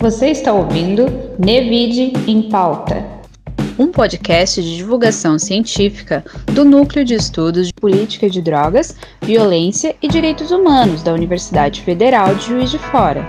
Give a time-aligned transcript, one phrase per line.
[0.00, 1.06] Você está ouvindo
[1.40, 3.04] Nevide em Pauta,
[3.76, 6.24] um podcast de divulgação científica
[6.54, 12.32] do Núcleo de Estudos de Política de Drogas, Violência e Direitos Humanos da Universidade Federal
[12.36, 13.26] de Juiz de Fora.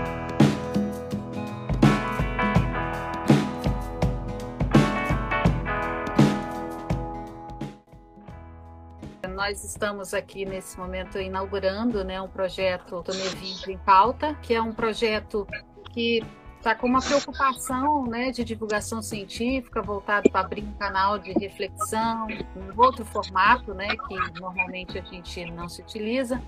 [9.36, 14.62] nós estamos aqui nesse momento inaugurando né, um projeto do Nevide em Pauta, que é
[14.62, 15.48] um projeto
[15.92, 16.22] que
[16.60, 22.28] está com uma preocupação né, de divulgação científica voltado para abrir um canal de reflexão,
[22.56, 26.42] um outro formato, né, que normalmente a gente não se utiliza,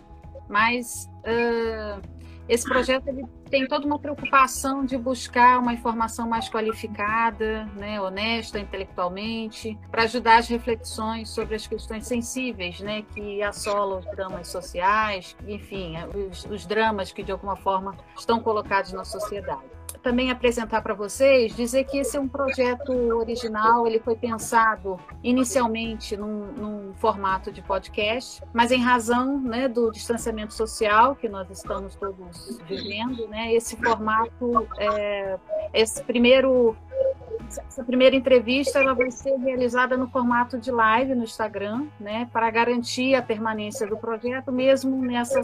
[0.50, 2.02] mas uh,
[2.50, 8.60] esse projeto ele tem toda uma preocupação de buscar uma informação mais qualificada, né, honesta
[8.60, 15.38] intelectualmente, para ajudar as reflexões sobre as questões sensíveis né, que assolam os dramas sociais,
[15.48, 15.96] enfim,
[16.30, 19.72] os, os dramas que de alguma forma estão colocados na sociedade
[20.02, 26.18] também apresentar para vocês, dizer que esse é um projeto original, ele foi pensado inicialmente
[26.18, 31.96] num, num formato de podcast, mas em razão né, do distanciamento social que nós estamos
[31.96, 35.38] todos vivendo, né, esse formato, é,
[35.74, 36.76] esse primeiro
[37.68, 42.50] essa primeira entrevista ela vai ser realizada no formato de live no Instagram, né, para
[42.50, 45.44] garantir a permanência do projeto, mesmo nessa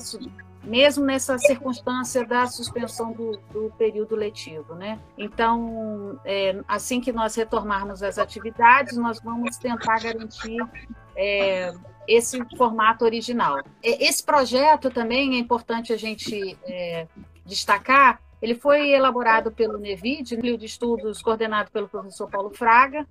[0.68, 5.00] mesmo nessa circunstância da suspensão do, do período letivo, né?
[5.18, 10.60] Então, é, assim que nós retornarmos às atividades, nós vamos tentar garantir
[11.16, 11.74] é,
[12.08, 13.64] esse formato original.
[13.82, 17.08] Esse projeto também é importante a gente é,
[17.46, 23.06] destacar ele foi elaborado pelo NEVID, Núcleo de Estudos, coordenado pelo professor Paulo Fraga,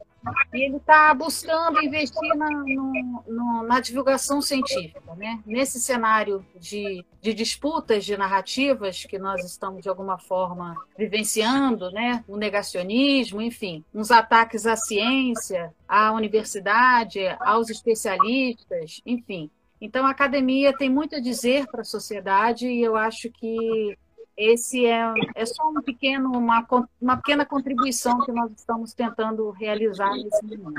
[0.52, 5.14] e ele está buscando investir na, no, no, na, divulgação científica.
[5.16, 5.40] Né?
[5.44, 12.24] Nesse cenário de, de, disputas de narrativas que nós estamos, de alguma forma, vivenciando, né?
[12.28, 19.50] o negacionismo, enfim, uns ataques à ciência, à universidade, aos especialistas, enfim.
[19.80, 23.96] Então, a academia tem muito a dizer para a sociedade e eu acho que
[24.36, 26.66] esse é, é só um pequeno, uma,
[27.00, 30.74] uma pequena contribuição que nós estamos tentando realizar nesse momento.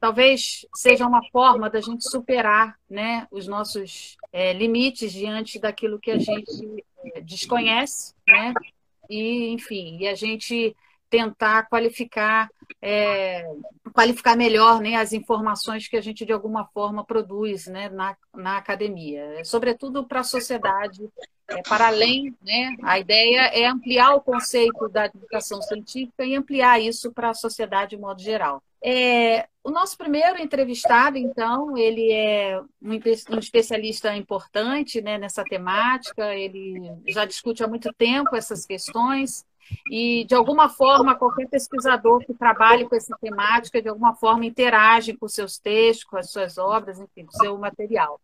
[0.00, 6.10] Talvez seja uma forma da gente superar né, os nossos é, limites diante daquilo que
[6.10, 6.84] a gente
[7.14, 8.52] é, desconhece, né?
[9.08, 10.74] E, enfim, e a gente
[11.12, 12.48] tentar qualificar
[12.80, 13.44] é,
[13.92, 18.56] qualificar melhor né, as informações que a gente de alguma forma produz né, na, na
[18.56, 21.06] academia, sobretudo para a sociedade,
[21.48, 26.80] é, para além, né, a ideia é ampliar o conceito da educação científica e ampliar
[26.80, 28.62] isso para a sociedade de modo geral.
[28.82, 36.34] É, o nosso primeiro entrevistado, então, ele é um, um especialista importante né, nessa temática,
[36.34, 39.44] ele já discute há muito tempo essas questões,
[39.90, 45.14] e, de alguma forma, qualquer pesquisador que trabalhe com essa temática, de alguma forma, interage
[45.16, 48.20] com seus textos, com as suas obras, enfim, com seu material.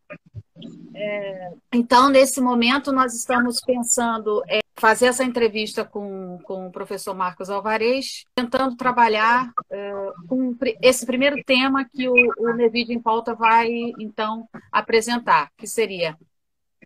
[0.95, 7.15] É, então, nesse momento, nós estamos pensando é, fazer essa entrevista com, com o professor
[7.15, 9.93] Marcos Alvarez, tentando trabalhar é,
[10.29, 16.17] com esse primeiro tema que o, o Nevide em Pauta vai, então, apresentar, que seria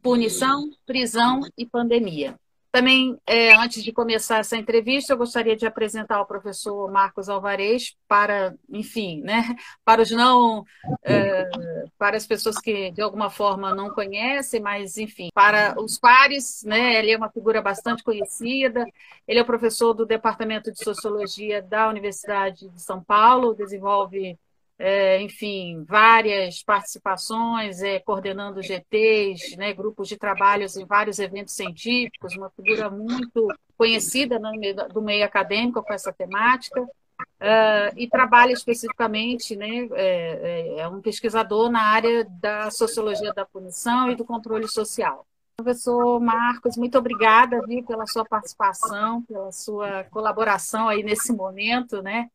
[0.03, 2.35] punição, prisão e pandemia.
[2.73, 7.95] Também, é, antes de começar essa entrevista, eu gostaria de apresentar o professor Marcos Alvarez
[8.09, 10.65] para, enfim, né, para os não,
[11.05, 11.51] é,
[11.99, 16.99] para as pessoas que de alguma forma não conhecem, mas, enfim, para os pares, né,
[16.99, 18.87] ele é uma figura bastante conhecida.
[19.29, 24.39] Ele é professor do Departamento de Sociologia da Universidade de São Paulo, desenvolve
[24.85, 32.37] é, enfim, várias participações, é, coordenando GTs, né, grupos de trabalhos em vários eventos científicos,
[32.37, 33.47] uma figura muito
[33.79, 40.75] conhecida no meio, do meio acadêmico com essa temática, uh, e trabalha especificamente, né, é,
[40.77, 45.25] é, é um pesquisador na área da sociologia da punição e do controle social.
[45.57, 52.29] Professor Marcos, muito obrigada viu, pela sua participação, pela sua colaboração aí nesse momento, né?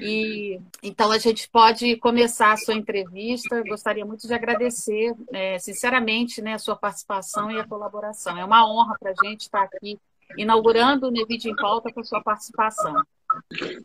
[0.00, 3.62] E então a gente pode começar a sua entrevista.
[3.66, 8.36] Gostaria muito de agradecer, é, sinceramente, né, a sua participação e a colaboração.
[8.36, 9.98] É uma honra para a gente estar aqui
[10.36, 13.02] inaugurando o Nevide em Pauta com a sua participação.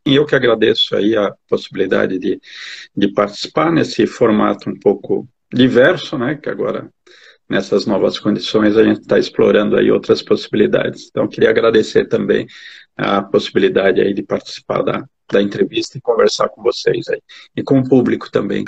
[0.06, 2.40] E eu que agradeço aí a possibilidade de,
[2.96, 6.90] de participar nesse formato um pouco diverso, né, que agora
[7.50, 11.07] nessas novas condições a gente está explorando aí outras possibilidades.
[11.10, 12.46] Então queria agradecer também
[12.96, 17.22] a possibilidade aí de participar da, da entrevista e conversar com vocês aí.
[17.56, 18.63] E com o público também.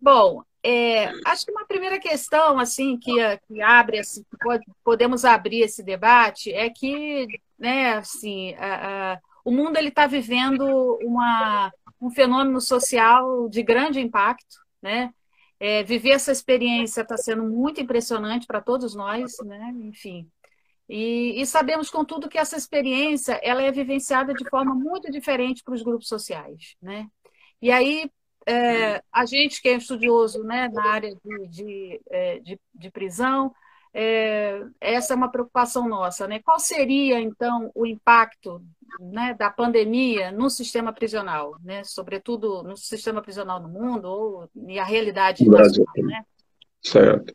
[0.00, 3.14] Bom, é, acho que uma primeira questão assim que,
[3.46, 7.26] que abre, assim, pode, podemos abrir esse debate é que,
[7.58, 11.70] né, assim, a, a, o mundo ele está vivendo uma,
[12.00, 15.12] um fenômeno social de grande impacto, né?
[15.60, 19.72] É, viver essa experiência está sendo muito impressionante para todos nós, né?
[19.82, 20.30] Enfim,
[20.88, 25.74] e, e, sabemos, contudo, que essa experiência ela é vivenciada de forma muito diferente para
[25.74, 27.06] os grupos sociais, né?
[27.62, 28.10] E aí
[28.44, 33.54] é, a gente que é estudioso né, na área de, de, é, de, de prisão,
[33.92, 36.26] é, essa é uma preocupação nossa.
[36.26, 36.40] Né?
[36.40, 38.62] Qual seria, então, o impacto
[38.98, 41.82] né, da pandemia no sistema prisional, né?
[41.84, 45.92] sobretudo no sistema prisional no mundo ou e a realidade nacional?
[45.96, 46.22] Né?
[46.82, 47.34] Certo.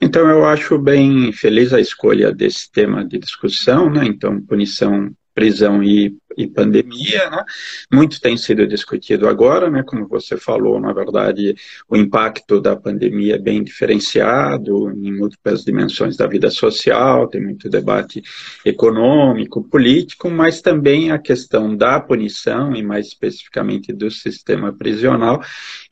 [0.00, 4.06] Então, eu acho bem feliz a escolha desse tema de discussão, né?
[4.06, 7.44] Então, punição, prisão e e pandemia, né?
[7.92, 9.82] Muito tem sido discutido agora, né?
[9.82, 11.54] Como você falou, na verdade,
[11.88, 17.68] o impacto da pandemia é bem diferenciado em múltiplas dimensões da vida social, tem muito
[17.68, 18.22] debate
[18.64, 25.42] econômico, político, mas também a questão da punição e mais especificamente do sistema prisional.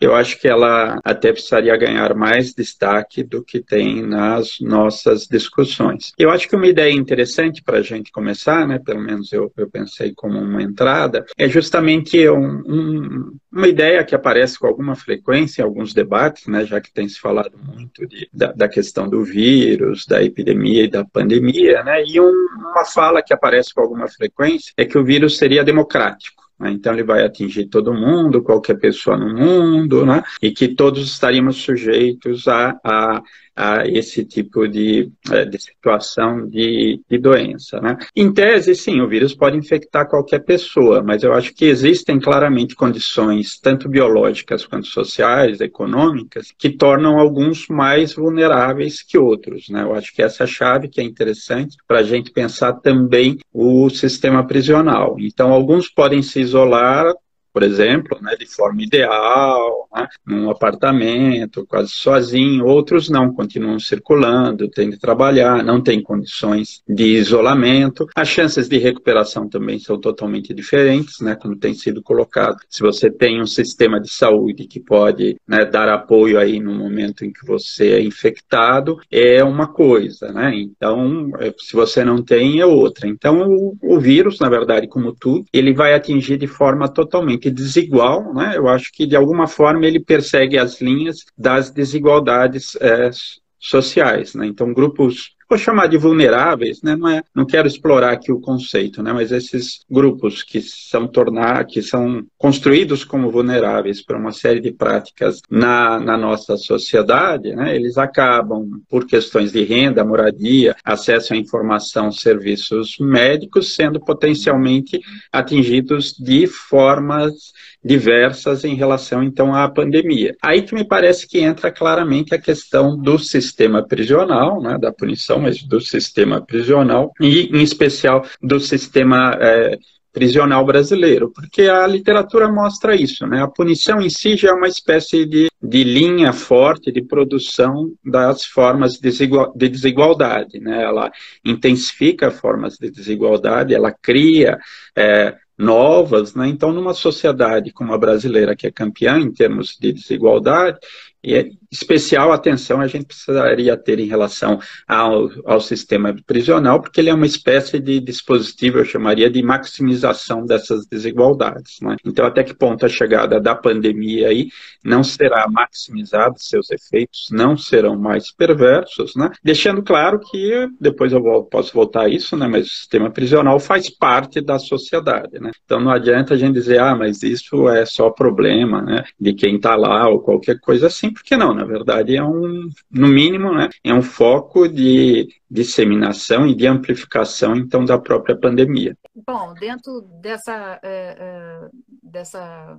[0.00, 6.12] Eu acho que ela até precisaria ganhar mais destaque do que tem nas nossas discussões.
[6.18, 8.78] Eu acho que uma ideia interessante para a gente começar, né?
[8.78, 14.04] Pelo menos eu, eu pensei como como uma entrada, é justamente um, um, uma ideia
[14.04, 18.06] que aparece com alguma frequência em alguns debates, né, já que tem se falado muito
[18.06, 22.84] de, da, da, questão do vírus, da epidemia e da pandemia, né, e um, uma
[22.84, 26.38] fala que aparece com alguma frequência é que o vírus seria democrático.
[26.58, 30.22] Né, então ele vai atingir todo mundo, qualquer pessoa no mundo, né?
[30.42, 33.22] e que todos estaríamos sujeitos a, a
[33.58, 37.80] a esse tipo de, eh, de situação de, de doença.
[37.80, 37.98] Né?
[38.14, 42.76] Em tese, sim, o vírus pode infectar qualquer pessoa, mas eu acho que existem claramente
[42.76, 49.68] condições, tanto biológicas quanto sociais, econômicas, que tornam alguns mais vulneráveis que outros.
[49.68, 49.82] Né?
[49.82, 54.46] Eu acho que essa chave que é interessante para a gente pensar também o sistema
[54.46, 55.16] prisional.
[55.18, 57.12] Então, alguns podem se isolar
[57.58, 62.64] por exemplo, né, de forma ideal, né, num apartamento, quase sozinho.
[62.64, 68.06] Outros não, continuam circulando, têm de trabalhar, não têm condições de isolamento.
[68.14, 72.58] As chances de recuperação também são totalmente diferentes, né, como tem sido colocado.
[72.68, 77.24] Se você tem um sistema de saúde que pode né, dar apoio aí no momento
[77.24, 80.52] em que você é infectado, é uma coisa, né?
[80.54, 83.08] Então, é, se você não tem, é outra.
[83.08, 88.32] Então, o, o vírus, na verdade, como tudo, ele vai atingir de forma totalmente desigual,
[88.34, 88.56] né?
[88.56, 93.10] eu acho que de alguma forma ele persegue as linhas das desigualdades é,
[93.58, 94.34] sociais.
[94.34, 94.46] Né?
[94.46, 96.94] Então, grupos vou chamar de vulneráveis, né?
[96.94, 99.12] não, é, não quero explorar aqui o conceito, né?
[99.12, 104.70] mas esses grupos que são tornar, que são construídos como vulneráveis para uma série de
[104.70, 107.74] práticas na, na nossa sociedade, né?
[107.74, 115.00] eles acabam, por questões de renda, moradia, acesso à informação, serviços médicos, sendo potencialmente
[115.32, 117.52] atingidos de formas
[117.84, 120.34] diversas em relação então à pandemia.
[120.42, 125.38] Aí que me parece que entra claramente a questão do sistema prisional, né, da punição,
[125.38, 129.78] mas do sistema prisional e em especial do sistema é,
[130.12, 133.42] prisional brasileiro, porque a literatura mostra isso, né?
[133.42, 138.44] A punição em si já é uma espécie de, de linha forte de produção das
[138.44, 140.82] formas de, desigual, de desigualdade, né?
[140.82, 141.12] Ela
[141.44, 144.58] intensifica formas de desigualdade, ela cria
[144.96, 146.48] é, novas, né?
[146.48, 150.78] Então, numa sociedade como a brasileira, que é campeã em termos de desigualdade,
[151.28, 157.00] e é especial atenção a gente precisaria ter em relação ao, ao sistema prisional, porque
[157.00, 161.76] ele é uma espécie de dispositivo, eu chamaria de maximização dessas desigualdades.
[161.82, 161.96] Né?
[162.04, 164.48] Então, até que ponto a chegada da pandemia aí
[164.82, 169.30] não será maximizada, seus efeitos não serão mais perversos, né?
[169.44, 172.48] deixando claro que, depois eu posso voltar a isso, né?
[172.48, 175.38] mas o sistema prisional faz parte da sociedade.
[175.38, 175.50] Né?
[175.66, 179.04] Então, não adianta a gente dizer, ah, mas isso é só problema né?
[179.20, 183.08] de quem está lá ou qualquer coisa assim, porque não, na verdade é um, no
[183.08, 188.96] mínimo, né, é um foco de disseminação e de amplificação, então, da própria pandemia.
[189.26, 191.68] Bom, dentro dessa, é, é,
[192.02, 192.78] dessa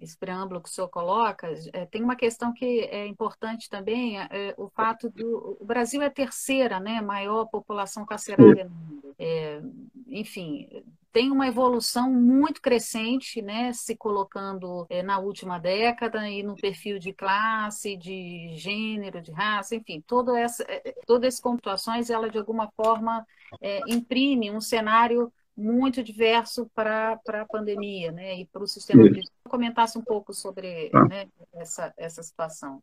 [0.00, 4.54] esse preâmbulo que o senhor coloca, é, tem uma questão que é importante também, é
[4.56, 9.14] o fato do o Brasil é a terceira né, maior população carcerária no mundo.
[9.18, 9.60] É,
[10.08, 10.66] enfim,
[11.12, 16.98] tem uma evolução muito crescente, né, se colocando é, na última década e no perfil
[16.98, 22.38] de classe, de gênero, de raça, enfim, toda essa, é, todas essas pontuações, ela de
[22.38, 23.26] alguma forma
[23.60, 29.06] é, imprime um cenário muito diverso para a pandemia, né, e para o sistema.
[29.06, 29.30] Isso.
[29.48, 31.04] Comentasse um pouco sobre ah.
[31.04, 32.82] né, essa, essa situação.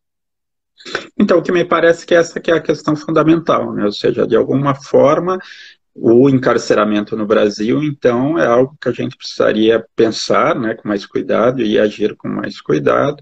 [1.19, 3.86] Então, o que me parece que essa que é a questão fundamental, né?
[3.86, 5.39] ou seja, de alguma forma
[5.99, 11.05] o encarceramento no Brasil, então, é algo que a gente precisaria pensar né, com mais
[11.07, 13.21] cuidado e agir com mais cuidado,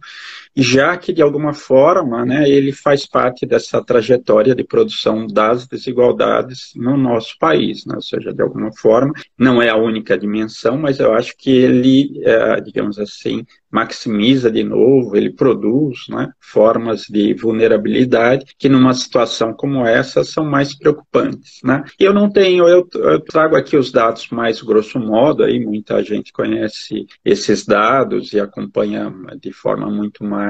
[0.55, 6.71] já que, de alguma forma, né, ele faz parte dessa trajetória de produção das desigualdades
[6.75, 10.99] no nosso país, né, ou seja, de alguma forma, não é a única dimensão, mas
[10.99, 13.45] eu acho que ele, é, digamos assim,
[13.75, 20.45] maximiza de novo, ele produz né, formas de vulnerabilidade que numa situação como essa são
[20.45, 21.59] mais preocupantes.
[21.61, 21.83] Né?
[21.99, 26.31] Eu não tenho, eu, eu, trago aqui os dados mais grosso modo, aí muita gente
[26.31, 30.44] conhece esses dados e acompanha de forma muito mais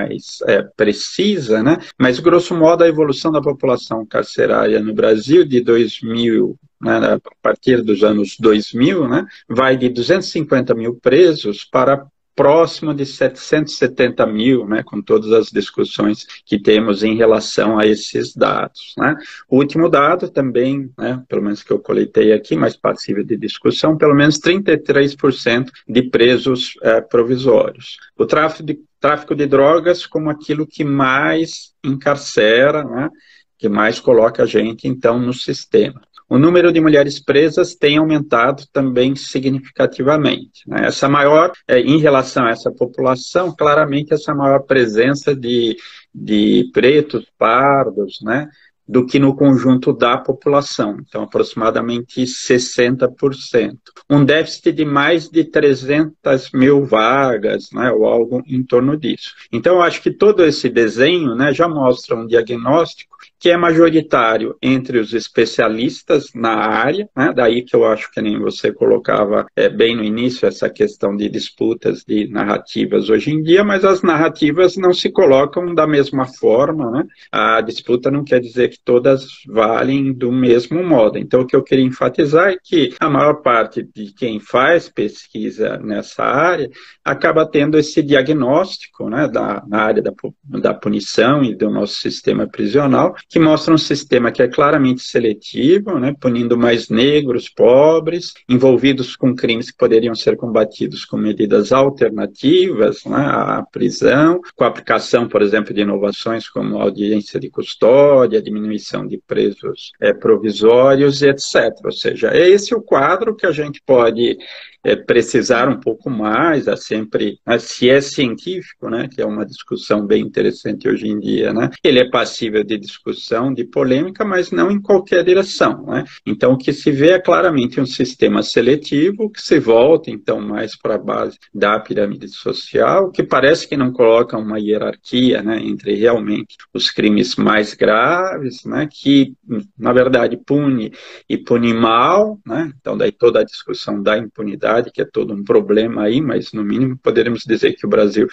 [0.47, 1.77] é, precisa, né?
[1.99, 7.81] mas grosso modo a evolução da população carcerária no Brasil de 2000 né, a partir
[7.81, 14.83] dos anos 2000, né, vai de 250 mil presos para próximo de 770 mil, né,
[14.83, 18.93] com todas as discussões que temos em relação a esses dados.
[18.97, 19.15] Né.
[19.49, 23.97] O último dado também, né, pelo menos que eu coletei aqui, mais passível de discussão,
[23.97, 27.97] pelo menos 33% de presos é, provisórios.
[28.17, 33.09] O tráfico de, tráfico de drogas como aquilo que mais encarcera, né,
[33.57, 38.63] que mais coloca a gente, então, no sistema o número de mulheres presas tem aumentado
[38.73, 40.67] também significativamente.
[40.67, 40.87] Né?
[40.87, 45.77] Essa maior, é, em relação a essa população, claramente essa maior presença de,
[46.13, 48.49] de pretos, pardos, né?
[48.87, 53.77] Do que no conjunto da população, então aproximadamente 60%.
[54.09, 59.33] Um déficit de mais de 300 mil vagas, né, ou algo em torno disso.
[59.51, 63.15] Então, eu acho que todo esse desenho né, já mostra um diagnóstico
[63.45, 67.31] que é majoritário entre os especialistas na área, né?
[67.31, 71.29] daí que eu acho que nem você colocava é, bem no início essa questão de
[71.29, 76.89] disputas de narrativas hoje em dia, mas as narrativas não se colocam da mesma forma,
[76.89, 77.05] né?
[77.31, 81.19] a disputa não quer dizer que todas valem do mesmo modo.
[81.19, 85.77] Então, o que eu queria enfatizar é que a maior parte de quem faz pesquisa
[85.77, 86.67] nessa área
[87.03, 90.11] acaba tendo esse diagnóstico né, da, na área da,
[90.43, 95.99] da punição e do nosso sistema prisional, que mostra um sistema que é claramente seletivo,
[95.99, 103.03] né, punindo mais negros, pobres, envolvidos com crimes que poderiam ser combatidos com medidas alternativas
[103.03, 109.05] né, à prisão, com a aplicação, por exemplo, de inovações como audiência de custódia, diminuição
[109.05, 111.73] de presos é, provisórios, etc.
[111.83, 114.37] Ou seja, é esse o quadro que a gente pode
[114.85, 119.43] é, precisar um pouco mais, é sempre, né, se é científico, né, que é uma
[119.43, 124.51] discussão bem interessante hoje em dia, né, ele é passível de discussão, de polêmica, mas
[124.51, 126.03] não em qualquer direção, né.
[126.23, 130.77] Então, o que se vê é claramente um sistema seletivo que se volta, então, mais
[130.77, 135.95] para a base da pirâmide social, que parece que não coloca uma hierarquia, né, entre
[135.95, 139.33] realmente os crimes mais graves, né, que,
[139.75, 140.91] na verdade, pune
[141.27, 145.43] e pune mal, né, então, daí toda a discussão da impunidade que é todo um
[145.43, 148.27] problema aí, mas no mínimo poderemos dizer que o Brasil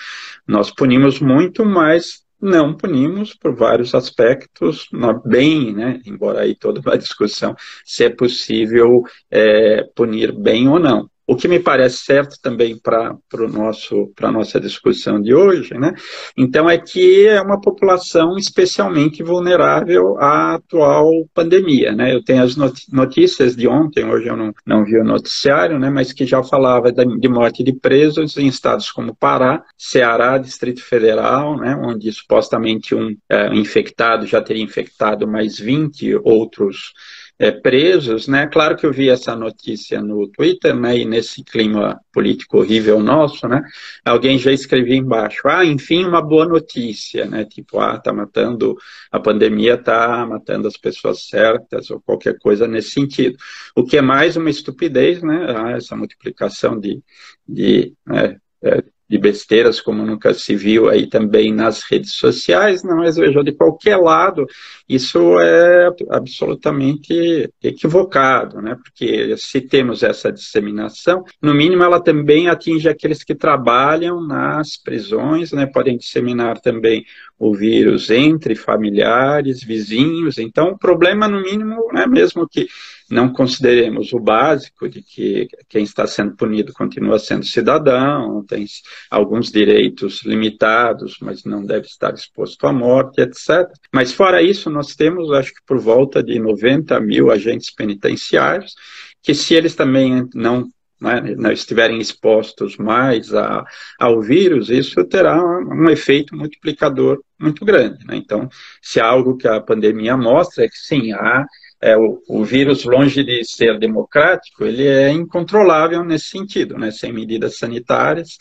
[0.47, 4.89] nós punimos muito, mas não punimos por vários aspectos,
[5.25, 11.12] bem, né, embora aí toda uma discussão se é possível é, punir bem ou não.
[11.33, 15.95] O que me parece certo também para a nossa discussão de hoje, né?
[16.37, 22.15] Então, é que é uma população especialmente vulnerável à atual pandemia, né?
[22.15, 22.55] Eu tenho as
[22.93, 25.89] notícias de ontem, hoje eu não, não vi o noticiário, né?
[25.89, 31.57] Mas que já falava de morte de presos em estados como Pará, Ceará, Distrito Federal,
[31.57, 31.75] né?
[31.83, 36.93] Onde supostamente um é, infectado já teria infectado mais 20 outros
[37.43, 38.47] é, presos, né?
[38.47, 40.97] Claro que eu vi essa notícia no Twitter, né?
[40.97, 43.61] E nesse clima político horrível nosso, né?
[44.05, 47.45] Alguém já escrevia embaixo, ah, enfim, uma boa notícia, né?
[47.45, 48.77] Tipo, ah, tá matando,
[49.11, 53.37] a pandemia tá matando as pessoas certas, ou qualquer coisa nesse sentido.
[53.75, 55.47] O que é mais uma estupidez, né?
[55.49, 57.03] Ah, essa multiplicação de,
[57.49, 58.37] de né?
[58.63, 63.45] é, de besteiras como nunca se viu aí também nas redes sociais, não, mas veja,
[63.45, 64.47] de qualquer lado,
[64.89, 68.75] isso é absolutamente equivocado, né?
[68.83, 75.53] Porque se temos essa disseminação, no mínimo ela também atinge aqueles que trabalham nas prisões,
[75.53, 75.67] né?
[75.67, 77.05] Podem disseminar também
[77.39, 80.39] o vírus entre familiares, vizinhos.
[80.39, 82.67] Então, o problema, no mínimo, né, mesmo que
[83.13, 88.65] não consideremos o básico de que quem está sendo punido continua sendo cidadão, tem
[89.11, 93.71] alguns direitos limitados, mas não deve estar exposto à morte, etc.
[93.93, 98.75] Mas, fora isso, nós temos, acho que por volta de 90 mil agentes penitenciários,
[99.23, 103.65] que se eles também não né, não estiverem expostos mais a,
[103.99, 108.07] ao vírus, isso terá um efeito multiplicador muito grande.
[108.07, 108.17] Né?
[108.17, 108.49] Então,
[108.81, 111.45] se há algo que a pandemia mostra é que sim, há
[111.83, 116.93] é, o, o, vírus, longe de ser democrático, ele é incontrolável nesse sentido, né?
[116.93, 118.39] sem medidas sanitárias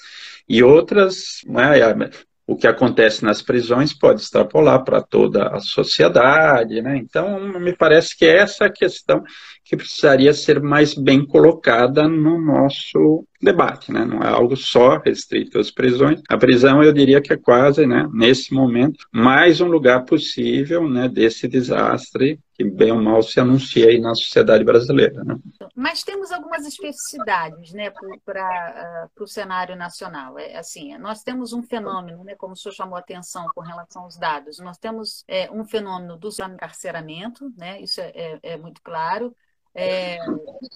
[0.47, 2.09] e outras, né?
[2.45, 6.97] o que acontece nas prisões pode extrapolar para toda a sociedade, né?
[6.97, 9.23] Então, me parece que essa é a questão
[9.63, 14.05] que precisaria ser mais bem colocada no nosso debate, né?
[14.05, 16.21] Não é algo só restrito às prisões.
[16.29, 21.07] A prisão, eu diria que é quase, né, nesse momento, mais um lugar possível, né,
[21.07, 25.23] desse desastre que bem ou mal se anuncia aí na sociedade brasileira.
[25.23, 25.35] Né?
[25.75, 27.91] Mas temos algumas especificidades né,
[28.23, 30.37] para uh, o cenário nacional.
[30.37, 34.03] É, assim, nós temos um fenômeno, né, como o senhor chamou a atenção com relação
[34.03, 38.81] aos dados, nós temos é, um fenômeno do encarceramento, né, isso é, é, é muito
[38.81, 39.35] claro.
[39.73, 40.17] É,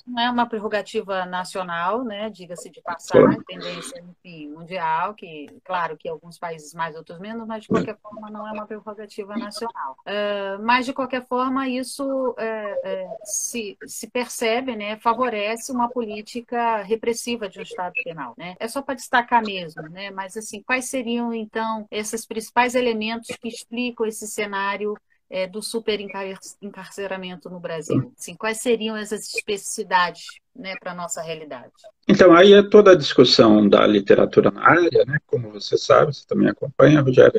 [0.07, 2.29] não é uma prerrogativa nacional, né?
[2.29, 7.63] Diga-se de passar, tendência enfim, mundial, que claro que alguns países mais, outros menos, mas
[7.63, 9.97] de qualquer forma não é uma prerrogativa nacional.
[10.05, 14.97] Uh, mas de qualquer forma isso é, é, se, se percebe, né?
[14.97, 18.55] Favorece uma política repressiva de um Estado penal, né?
[18.59, 20.09] É só para destacar mesmo, né?
[20.11, 24.95] Mas assim, quais seriam então esses principais elementos que explicam esse cenário
[25.29, 28.13] é, do superencarceramento no Brasil?
[28.17, 30.25] Assim, quais seriam essas especificidades
[30.55, 31.71] né, para a nossa realidade?
[32.07, 36.25] Então, aí é toda a discussão da literatura na área, né, como você sabe, você
[36.27, 37.33] também acompanha, Rogério,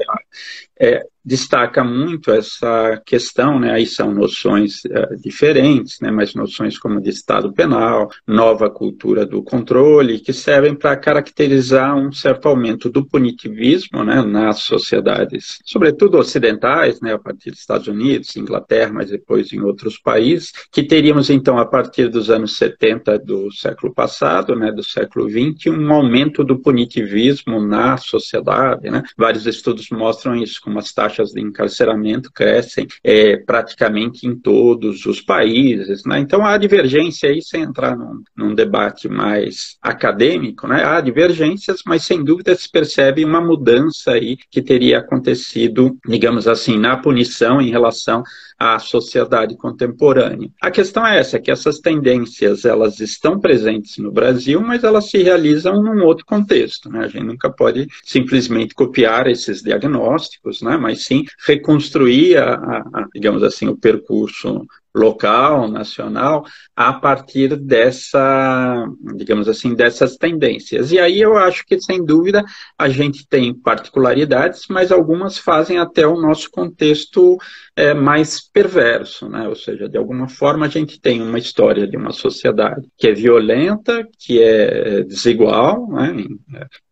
[0.79, 7.01] é, destaca muito essa questão, né, aí são noções é, diferentes, né, mas noções como
[7.01, 13.07] de Estado penal, nova cultura do controle, que servem para caracterizar um certo aumento do
[13.07, 19.53] punitivismo né, nas sociedades, sobretudo ocidentais, né, a partir dos Estados Unidos, Inglaterra, mas depois
[19.53, 24.73] em outros países, que teríamos então, a partir dos anos 70 do século passado, né,
[24.73, 28.91] do século XX, um aumento do punitivismo na sociedade.
[28.91, 29.03] Né?
[29.17, 35.21] Vários estudos mostram isso, como as taxas de encarceramento crescem é, praticamente em todos os
[35.21, 36.05] países.
[36.05, 36.19] Né?
[36.19, 40.85] Então há divergência aí, sem entrar num, num debate mais acadêmico, né?
[40.85, 46.79] há divergências, mas sem dúvida se percebe uma mudança aí que teria acontecido, digamos assim,
[46.79, 48.23] na punição em relação
[48.59, 50.51] à sociedade contemporânea.
[50.61, 55.23] A questão é essa, que essas tendências elas estão presentes no Brasil, mas elas se
[55.23, 56.91] realizam num outro contexto.
[56.91, 57.01] Né?
[57.01, 60.77] A gente nunca pode simplesmente copiar esses diagnósticos, né?
[60.77, 69.47] mas sim reconstruir, a, a, digamos assim, o percurso local, nacional, a partir dessa, digamos
[69.47, 70.91] assim, dessas tendências.
[70.91, 72.43] E aí eu acho que, sem dúvida,
[72.79, 77.37] a gente tem particularidades, mas algumas fazem até o nosso contexto
[77.77, 79.47] é, mais perverso, né?
[79.47, 83.13] Ou seja, de alguma forma a gente tem uma história de uma sociedade que é
[83.13, 86.25] violenta, que é desigual, né?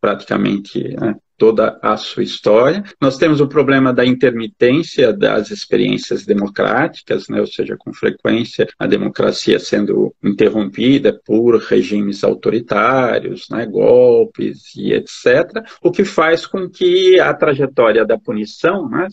[0.01, 1.17] praticamente né?
[1.45, 2.83] Toda a sua história.
[2.99, 8.87] Nós temos o problema da intermitência das experiências democráticas, né, ou seja, com frequência a
[8.87, 17.21] democracia sendo interrompida por regimes autoritários, né, golpes e etc., o que faz com que
[17.21, 19.07] a trajetória da punição, né,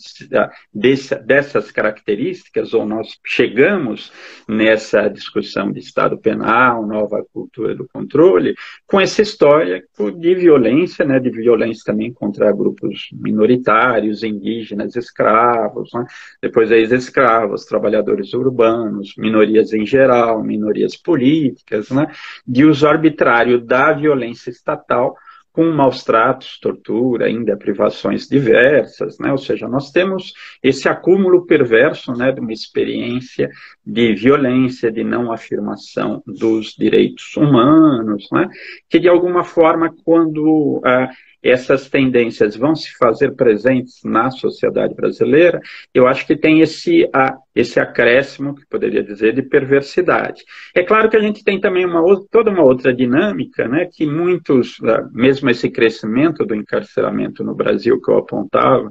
[0.72, 4.10] desse, dessas características, ou nós chegamos
[4.48, 8.54] nessa discussão de Estado penal, nova cultura do controle,
[8.86, 9.84] com essa história
[10.18, 16.06] de violência, né, de violência também contra grupos minoritários, indígenas, escravos, né?
[16.40, 22.06] depois ex-escravos, trabalhadores urbanos, minorias em geral, minorias políticas, né?
[22.46, 25.16] de uso arbitrário da violência estatal
[25.52, 29.30] com maus tratos, tortura, ainda privações diversas, né?
[29.30, 30.32] Ou seja, nós temos
[30.62, 33.50] esse acúmulo perverso, né, de uma experiência
[33.84, 38.48] de violência, de não afirmação dos direitos humanos, né?
[38.88, 41.10] Que de alguma forma, quando ah,
[41.42, 45.60] essas tendências vão se fazer presentes na sociedade brasileira,
[45.92, 50.44] eu acho que tem esse, a, esse acréscimo, que poderia dizer, de perversidade.
[50.74, 54.78] É claro que a gente tem também uma, toda uma outra dinâmica, né, que muitos,
[54.84, 58.88] ah, mesmo esse crescimento do encarceramento no Brasil que eu apontava,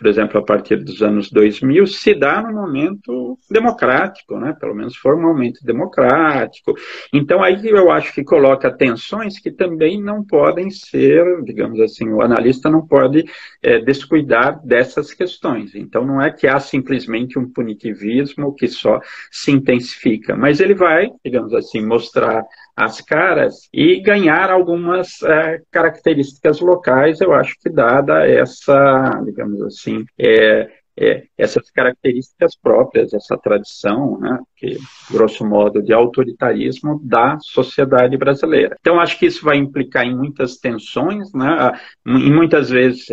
[0.00, 4.96] por exemplo, a partir dos anos 2000, se dá no momento democrático, né, pelo menos
[4.96, 6.74] formalmente democrático.
[7.12, 12.22] Então aí eu acho que coloca tensões que também não podem ser, digamos assim, o
[12.22, 13.26] analista não pode
[13.62, 15.74] é, descuidar dessas questões.
[15.74, 21.10] Então não é que há simplesmente um punitivismo que só se intensifica, mas ele vai,
[21.22, 22.42] digamos assim, mostrar
[22.80, 30.04] as caras e ganhar algumas é, características locais, eu acho que dada essa, digamos assim,
[30.18, 30.66] é,
[30.98, 34.78] é, essas características próprias, essa tradição, né, que,
[35.10, 38.76] grosso modo, de autoritarismo da sociedade brasileira.
[38.80, 41.72] Então, acho que isso vai implicar em muitas tensões, né,
[42.06, 43.06] e muitas vezes,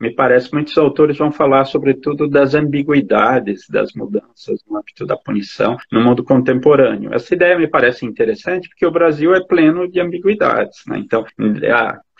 [0.00, 5.76] me parece, muitos autores vão falar, sobretudo, das ambiguidades das mudanças no âmbito da punição
[5.90, 7.12] no mundo contemporâneo.
[7.12, 10.78] Essa ideia me parece interessante, porque o Brasil é pleno de ambiguidades.
[10.86, 10.98] Né?
[10.98, 11.24] Então,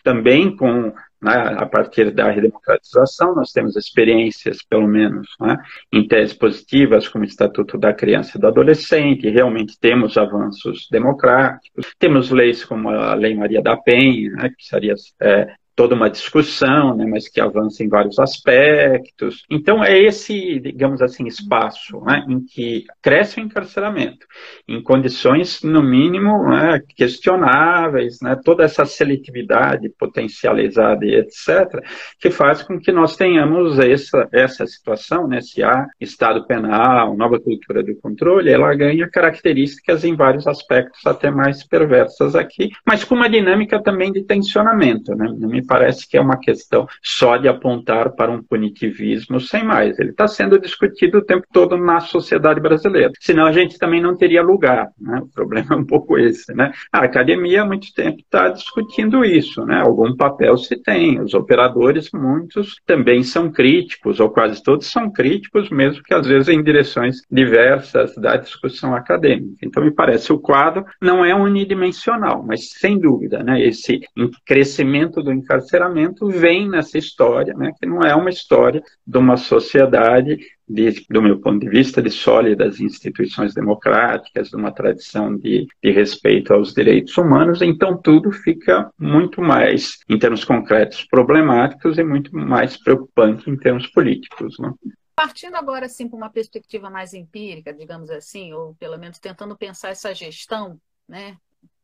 [0.03, 0.93] também com
[1.25, 5.57] né, a partir da redemocratização, nós temos experiências, pelo menos, né,
[5.91, 11.95] em tese positivas, como o Estatuto da Criança e do Adolescente, realmente temos avanços democráticos,
[11.99, 16.97] temos leis como a Lei Maria da Penha, né, que seria é, toda uma discussão,
[16.97, 19.45] né, mas que avança em vários aspectos.
[19.51, 24.27] Então, é esse, digamos assim, espaço né, em que cresce o encarceramento,
[24.69, 31.83] em condições, no mínimo, né, questionáveis, né, toda essa seletividade potencializada e etc.,
[32.21, 37.41] que faz com que nós tenhamos essa, essa situação, né, se há Estado penal, nova
[37.41, 43.15] cultura do controle, ela ganha características em vários aspectos até mais perversas aqui, mas com
[43.15, 45.27] uma dinâmica também de tensionamento, né,
[45.65, 49.99] parece que é uma questão só de apontar para um punitivismo sem mais.
[49.99, 53.13] Ele está sendo discutido o tempo todo na sociedade brasileira.
[53.21, 54.89] Senão a gente também não teria lugar.
[55.01, 55.21] Né?
[55.23, 56.55] O problema é um pouco esse.
[56.55, 56.73] Né?
[56.93, 59.65] A academia há muito tempo está discutindo isso.
[59.65, 59.81] Né?
[59.81, 61.21] Algum papel se tem.
[61.21, 66.49] Os operadores, muitos, também são críticos, ou quase todos são críticos, mesmo que às vezes
[66.49, 69.59] em direções diversas da discussão acadêmica.
[69.63, 73.61] Então, me parece o quadro não é unidimensional, mas sem dúvida, né?
[73.61, 74.01] esse
[74.45, 80.39] crescimento do encarceramento vem nessa história, né, que não é uma história de uma sociedade,
[80.69, 85.91] de, do meu ponto de vista, de sólidas instituições democráticas, de uma tradição de, de
[85.91, 92.35] respeito aos direitos humanos, então tudo fica muito mais, em termos concretos, problemáticos e muito
[92.35, 94.59] mais preocupante em termos políticos.
[94.59, 94.73] Né?
[95.15, 99.91] Partindo agora assim para uma perspectiva mais empírica, digamos assim, ou pelo menos tentando pensar
[99.91, 101.37] essa gestão, né?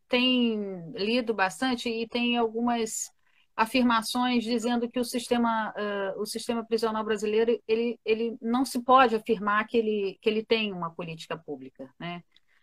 [0.09, 3.13] Tem lido bastante e tem algumas
[3.61, 9.15] afirmações dizendo que o sistema, uh, o sistema prisional brasileiro ele, ele não se pode
[9.15, 12.23] afirmar que ele, que ele tem uma política pública, né?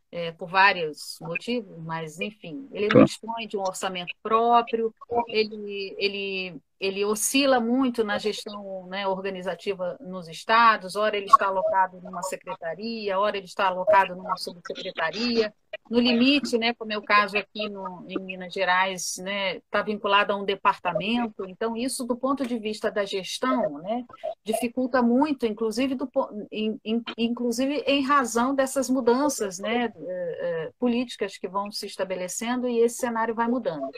[0.09, 4.91] É, por vários motivos, mas enfim, ele não dispõe de um orçamento próprio,
[5.27, 11.99] ele, ele ele oscila muito na gestão né, organizativa nos estados, ora ele está alocado
[12.01, 15.53] numa secretaria, ora ele está alocado numa subsecretaria.
[15.89, 20.33] No limite, né, como é o caso aqui no, em Minas Gerais, né, está vinculado
[20.33, 21.45] a um departamento.
[21.47, 24.05] Então, isso, do ponto de vista da gestão, né,
[24.43, 26.09] dificulta muito, inclusive, do,
[26.51, 32.67] in, in, inclusive em razão dessas mudanças né, eh, eh, políticas que vão se estabelecendo
[32.67, 33.89] e esse cenário vai mudando.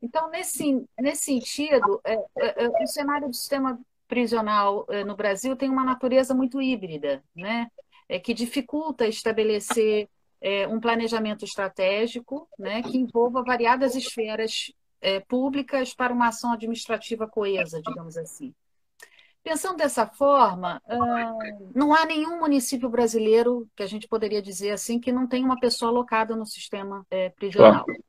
[0.00, 5.56] Então, nesse, nesse sentido, é, é, é, o cenário do sistema prisional é, no Brasil
[5.56, 7.70] tem uma natureza muito híbrida, né?
[8.08, 10.08] É, que dificulta estabelecer
[10.40, 14.72] é, um planejamento estratégico né, que envolva variadas esferas
[15.26, 18.54] públicas para uma ação administrativa coesa, digamos assim.
[19.42, 20.80] Pensando dessa forma,
[21.74, 25.58] não há nenhum município brasileiro, que a gente poderia dizer assim, que não tenha uma
[25.58, 27.04] pessoa alocada no sistema
[27.34, 27.84] prisional.
[27.84, 28.04] Claro.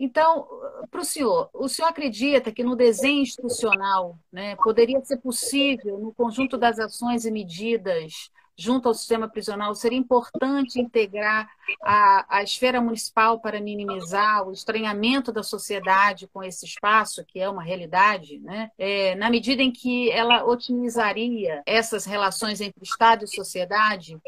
[0.00, 0.48] Então,
[0.90, 6.10] para o senhor, o senhor acredita que no desenho institucional né, poderia ser possível, no
[6.14, 11.48] conjunto das ações e medidas junto ao sistema prisional, seria importante integrar
[11.82, 17.48] a, a esfera municipal para minimizar o estranhamento da sociedade com esse espaço, que é
[17.48, 18.70] uma realidade, né?
[18.76, 24.18] É, na medida em que ela otimizaria essas relações entre Estado e sociedade,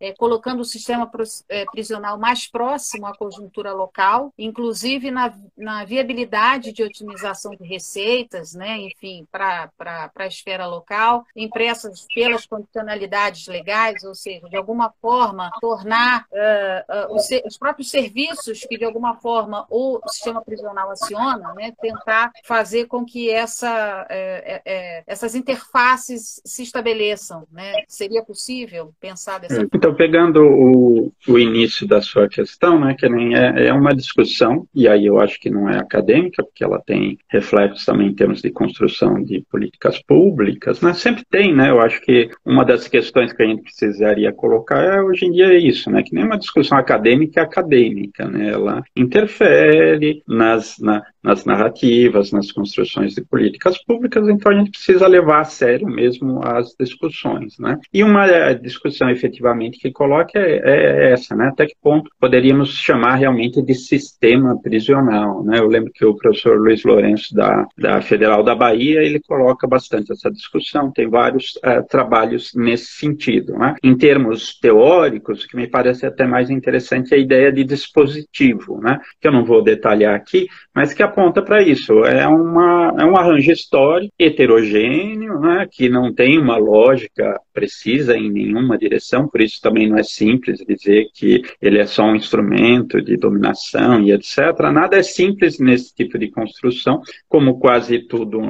[0.00, 1.10] é, colocando o sistema
[1.48, 8.54] é, prisional mais próximo à conjuntura local, inclusive na, na viabilidade de otimização de receitas,
[8.54, 9.70] né, enfim, para
[10.14, 17.14] a esfera local, impressas pelas condicionalidades legais, ou seja, de alguma forma tornar uh, uh,
[17.14, 22.86] os, os, próprios serviços que de alguma forma o sistema prisional aciona, né, tentar fazer
[22.86, 27.46] com que essa, uh, essas interfaces se estabeleçam.
[27.50, 27.72] Né?
[27.88, 29.87] Seria possível pensar dessa forma?
[29.88, 34.66] Então, pegando o, o início da sua questão, né, que nem é, é uma discussão,
[34.74, 38.42] e aí eu acho que não é acadêmica, porque ela tem reflexos também em termos
[38.42, 43.32] de construção de políticas públicas, né, sempre tem, né, eu acho que uma das questões
[43.32, 46.38] que a gente precisaria colocar é, hoje em dia é isso, né, que nem uma
[46.38, 53.82] discussão acadêmica é acadêmica, né, ela interfere nas, na, nas narrativas, nas construções de políticas
[53.84, 59.10] públicas, então a gente precisa levar a sério mesmo as discussões, né, e uma discussão
[59.10, 61.48] efetivamente que coloca é, é, essa, né?
[61.48, 65.58] Até que ponto poderíamos chamar realmente de sistema prisional, né?
[65.58, 70.12] Eu lembro que o professor Luiz Lourenço da, da Federal da Bahia, ele coloca bastante
[70.12, 73.74] essa discussão, tem vários uh, trabalhos nesse sentido, né?
[73.82, 78.80] Em termos teóricos, o que me parece até mais interessante é a ideia de dispositivo,
[78.80, 78.98] né?
[79.20, 82.04] Que eu não vou detalhar aqui, mas que aponta para isso.
[82.04, 85.66] É, uma, é um arranjo histórico heterogêneo, né?
[85.70, 90.64] Que não tem uma lógica precisa em nenhuma direção, por isso também não é simples
[90.64, 94.38] dizer que ele é só um instrumento de dominação e etc.
[94.72, 98.40] Nada é simples nesse tipo de construção, como quase tudo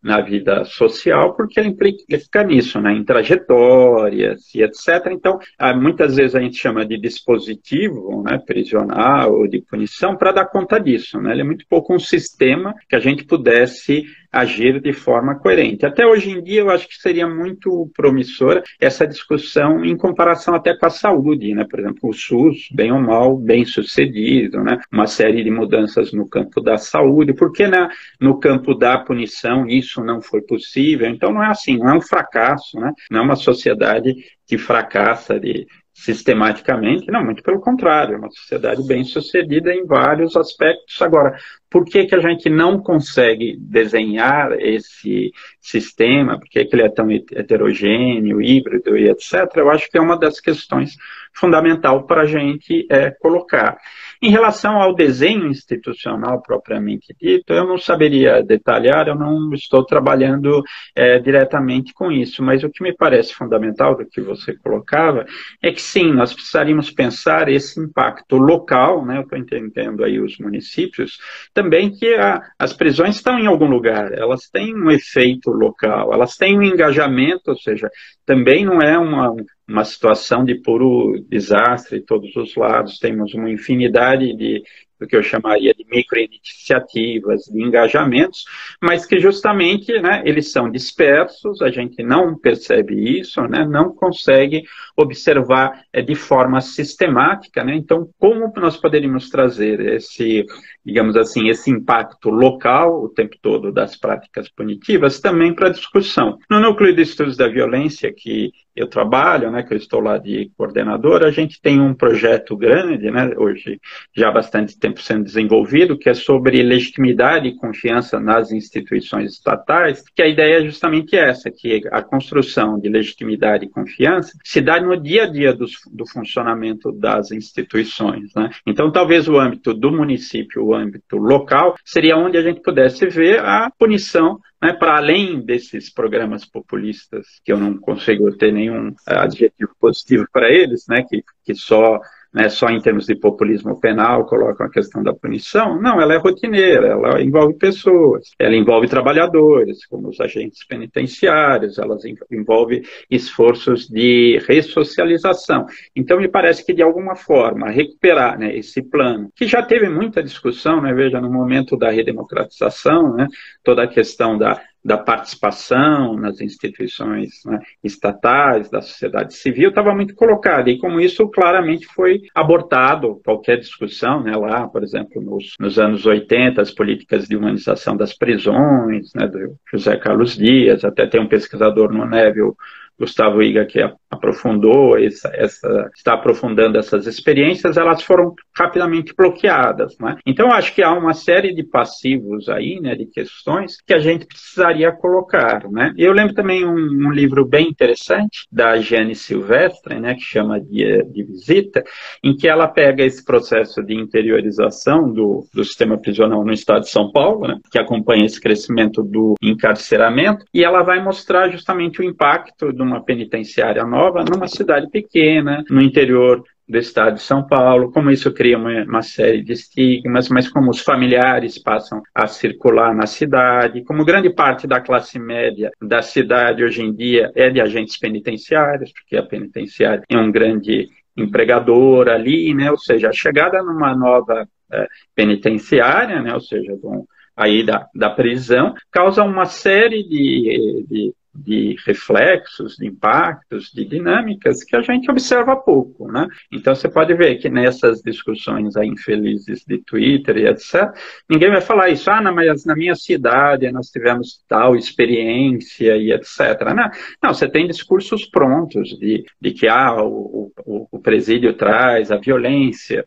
[0.00, 5.10] na vida social, porque ele implica nisso, né, em trajetórias e etc.
[5.10, 10.30] Então, ah, muitas vezes a gente chama de dispositivo né, prisional ou de punição para
[10.30, 11.20] dar conta disso.
[11.20, 11.32] Né?
[11.32, 15.86] Ele é muito pouco um sistema que a gente pudesse agir de forma coerente.
[15.86, 20.76] Até hoje em dia, eu acho que seria muito promissora essa discussão em comparação até
[20.76, 21.64] com a saúde, né?
[21.64, 24.78] Por exemplo, o SUS, bem ou mal, bem sucedido, né?
[24.92, 27.88] Uma série de mudanças no campo da saúde, porque na,
[28.20, 31.08] no campo da punição isso não foi possível.
[31.08, 32.92] Então, não é assim, não é um fracasso, né?
[33.10, 34.14] Não é uma sociedade
[34.46, 40.36] que fracassa de, sistematicamente, não, muito pelo contrário, é uma sociedade bem sucedida em vários
[40.36, 41.00] aspectos.
[41.00, 41.38] Agora,
[41.70, 45.30] por que, que a gente não consegue desenhar esse
[45.60, 46.38] sistema?
[46.38, 49.48] Por que, que ele é tão heterogêneo, híbrido e etc.?
[49.56, 50.96] Eu acho que é uma das questões
[51.32, 53.78] fundamental para a gente é, colocar.
[54.24, 60.62] Em relação ao desenho institucional propriamente dito, eu não saberia detalhar, eu não estou trabalhando
[60.96, 65.26] é, diretamente com isso, mas o que me parece fundamental do que você colocava
[65.62, 70.38] é que sim, nós precisaríamos pensar esse impacto local, né, eu estou entendendo aí os
[70.38, 71.18] municípios,
[71.52, 76.34] também que a, as prisões estão em algum lugar, elas têm um efeito local, elas
[76.34, 77.90] têm um engajamento, ou seja,
[78.24, 79.34] também não é uma,
[79.68, 84.62] uma situação de puro desastre de todos os lados, temos uma infinidade de
[84.98, 88.44] do que eu chamaria de microiniciativas, de engajamentos,
[88.82, 94.62] mas que justamente né, eles são dispersos, a gente não percebe isso, né, não consegue
[94.96, 97.62] observar é, de forma sistemática.
[97.64, 100.44] Né, então, como nós poderíamos trazer esse,
[100.84, 106.38] digamos assim, esse impacto local o tempo todo das práticas punitivas também para discussão?
[106.50, 110.50] No núcleo de estudos da violência que eu trabalho, né, que eu estou lá de
[110.56, 113.80] coordenador, a gente tem um projeto grande, né, hoje
[114.14, 120.02] já há bastante tempo sendo desenvolvido, que é sobre legitimidade e confiança nas instituições estatais,
[120.14, 124.80] que a ideia é justamente essa, que a construção de legitimidade e confiança se dá
[124.80, 128.34] no dia a dia do, do funcionamento das instituições.
[128.34, 128.50] Né?
[128.66, 133.40] Então, talvez o âmbito do município, o âmbito local, seria onde a gente pudesse ver
[133.40, 139.14] a punição né, para além desses programas populistas, que eu não consigo ter nenhum eh,
[139.14, 142.00] adjetivo positivo para eles, né, que, que só
[142.34, 145.80] né, só em termos de populismo penal colocam a questão da punição.
[145.80, 151.96] Não, ela é rotineira, ela envolve pessoas, ela envolve trabalhadores, como os agentes penitenciários, ela
[152.32, 155.66] envolve esforços de ressocialização.
[155.94, 160.22] Então, me parece que, de alguma forma, recuperar né, esse plano, que já teve muita
[160.22, 163.28] discussão, né, veja, no momento da redemocratização, né,
[163.62, 170.14] toda a questão da da participação nas instituições né, estatais, da sociedade civil, estava muito
[170.14, 170.68] colocada.
[170.68, 176.04] E como isso claramente foi abortado, qualquer discussão, né, lá, por exemplo, nos, nos anos
[176.04, 181.28] 80, as políticas de humanização das prisões, né, do José Carlos Dias, até tem um
[181.28, 182.52] pesquisador no Neville,
[182.98, 183.80] Gustavo Iga, que
[184.14, 189.96] aprofundou essa, essa, está aprofundando essas experiências, elas foram rapidamente bloqueadas.
[189.98, 190.16] Né?
[190.26, 194.26] Então, acho que há uma série de passivos aí, né, de questões que a gente
[194.26, 195.68] precisaria colocar.
[195.70, 195.92] Né?
[195.98, 201.02] Eu lembro também um, um livro bem interessante da Jane Silvestre, né, que chama de,
[201.04, 201.82] de Visita,
[202.22, 206.90] em que ela pega esse processo de interiorização do, do sistema prisional no estado de
[206.90, 212.04] São Paulo, né, que acompanha esse crescimento do encarceramento, e ela vai mostrar justamente o
[212.04, 217.92] impacto de uma penitenciária nova numa cidade pequena, no interior do estado de São Paulo,
[217.92, 222.94] como isso cria uma, uma, série de estigmas, mas como os familiares passam a circular
[222.94, 227.60] na cidade, como grande parte da classe média da cidade hoje em dia é de
[227.60, 232.70] agentes penitenciários, porque a penitenciária é um grande empregador ali, né?
[232.70, 236.32] ou seja, a chegada numa nova é, penitenciária, né?
[236.32, 237.04] ou seja, um,
[237.36, 244.62] aí da, da prisão, causa uma série de, de de reflexos, de impactos, de dinâmicas
[244.62, 246.28] que a gente observa pouco, né?
[246.52, 250.92] Então você pode ver que nessas discussões infelizes de Twitter e etc,
[251.28, 256.12] ninguém vai falar isso, ah, não, mas na minha cidade nós tivemos tal experiência e
[256.12, 256.74] etc.
[256.74, 256.90] Né?
[257.22, 262.16] não você tem discursos prontos de, de que ah, o, o, o presídio traz a
[262.16, 263.04] violência.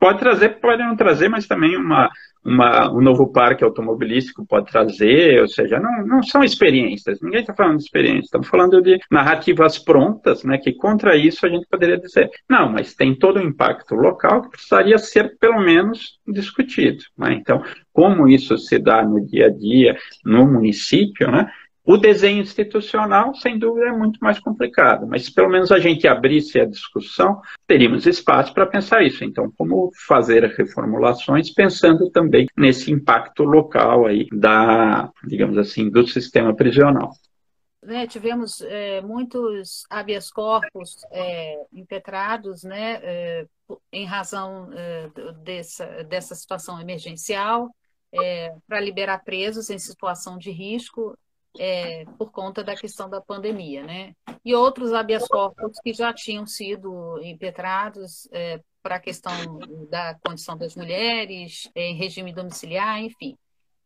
[0.00, 2.08] Pode trazer, pode não trazer, mas também uma
[2.48, 7.54] uma, um novo parque automobilístico pode trazer, ou seja, não, não são experiências, ninguém está
[7.54, 11.98] falando de experiências, estamos falando de narrativas prontas, né, que contra isso a gente poderia
[11.98, 17.04] dizer, não, mas tem todo o impacto local que precisaria ser pelo menos discutido.
[17.16, 17.34] Né?
[17.34, 21.50] Então, como isso se dá no dia a dia no município, né,
[21.88, 26.06] o desenho institucional, sem dúvida, é muito mais complicado, mas se pelo menos a gente
[26.06, 29.24] abrisse a discussão, teríamos espaço para pensar isso.
[29.24, 36.54] Então, como fazer reformulações pensando também nesse impacto local aí da, digamos assim, do sistema
[36.54, 37.10] prisional.
[37.82, 43.46] Né, tivemos é, muitos habeas corpus é, impetrados, né, é,
[43.90, 45.08] em razão é,
[45.42, 47.70] dessa, dessa situação emergencial,
[48.12, 51.16] é, para liberar presos em situação de risco
[51.58, 54.14] é, por conta da questão da pandemia, né?
[54.44, 59.32] E outros habeas corpus que já tinham sido impetrados é, para a questão
[59.88, 63.36] da condição das mulheres, é, em regime domiciliar, enfim.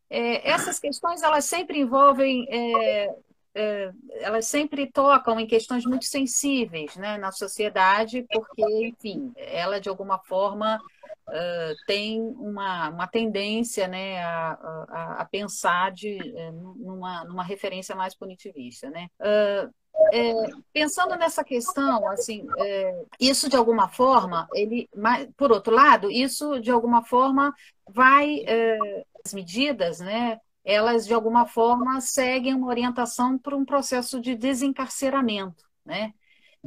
[0.09, 3.09] É, essas questões, elas sempre envolvem é,
[3.55, 9.88] é, elas sempre tocam em questões muito sensíveis né, na sociedade, porque, enfim, ela de
[9.88, 10.81] alguma forma
[11.28, 14.52] uh, tem uma, uma tendência né, a,
[14.88, 18.90] a, a pensar de, eh, numa, numa referência mais punitivista.
[18.90, 19.08] Né?
[19.20, 19.72] Uh,
[20.12, 20.32] é,
[20.72, 24.88] pensando nessa questão, assim, é, isso de alguma forma, ele,
[25.37, 27.54] por outro lado, isso de alguma forma
[27.88, 30.38] vai é, as medidas, né?
[30.64, 36.12] Elas de alguma forma seguem uma orientação para um processo de desencarceramento, né?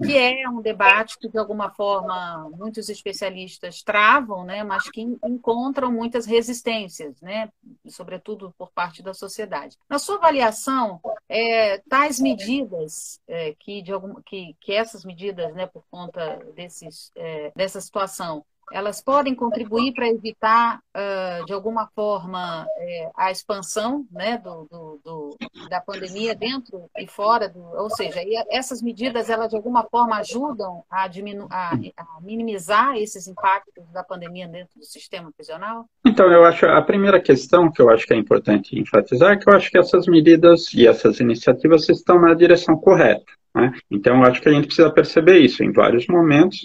[0.03, 5.91] Que é um debate que, de alguma forma, muitos especialistas travam, né, mas que encontram
[5.91, 7.49] muitas resistências, né,
[7.87, 9.77] sobretudo por parte da sociedade.
[9.89, 15.65] Na sua avaliação, é, tais medidas, é, que, de algum, que, que essas medidas, né,
[15.67, 22.67] por conta desses, é, dessa situação, elas podem contribuir para evitar, uh, de alguma forma,
[23.15, 25.37] a expansão né, do, do, do,
[25.69, 30.83] da pandemia dentro e fora, do, ou seja, essas medidas, elas de alguma forma ajudam
[30.89, 35.85] a, diminu a, a, minimizar esses impactos da pandemia dentro do sistema prisional?
[36.05, 39.49] Então, eu acho, a primeira questão que eu acho que é importante enfatizar é que
[39.49, 43.25] eu acho que essas medidas e essas iniciativas estão na direção correta.
[43.55, 43.71] Né?
[43.89, 45.63] Então, acho que a gente precisa perceber isso.
[45.63, 46.61] Em vários momentos,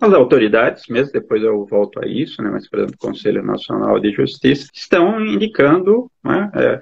[0.00, 4.00] as autoridades, mesmo depois eu volto a isso, né, mas, por exemplo, o Conselho Nacional
[4.00, 6.80] de Justiça, estão indicando né, é,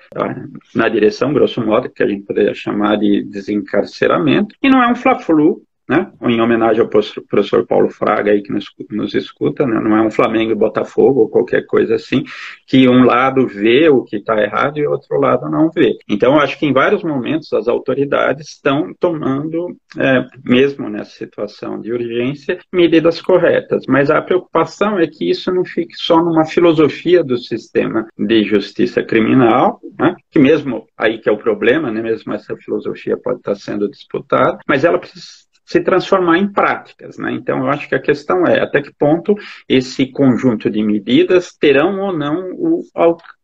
[0.73, 4.95] na direção, grosso modo, que a gente poderia chamar de desencarceramento, e não é um
[4.95, 6.11] fla-flu, né?
[6.23, 9.81] Em homenagem ao professor Paulo Fraga aí que nos, nos escuta, né?
[9.81, 12.25] Não é um Flamengo e Botafogo ou qualquer coisa assim,
[12.67, 15.97] que um lado vê o que está errado e o outro lado não vê.
[16.09, 21.93] Então, acho que em vários momentos as autoridades estão tomando, é, mesmo nessa situação de
[21.93, 23.85] urgência, medidas corretas.
[23.89, 29.03] Mas a preocupação é que isso não fique só numa filosofia do sistema de justiça
[29.03, 30.15] criminal, né?
[30.31, 32.03] que mesmo aí que é o problema, né?
[32.03, 37.19] mesmo essa filosofia pode estar sendo disputada, mas ela precisa se transformar em práticas.
[37.19, 37.33] Né?
[37.33, 39.35] Então, eu acho que a questão é até que ponto
[39.69, 42.83] esse conjunto de medidas terão ou não o,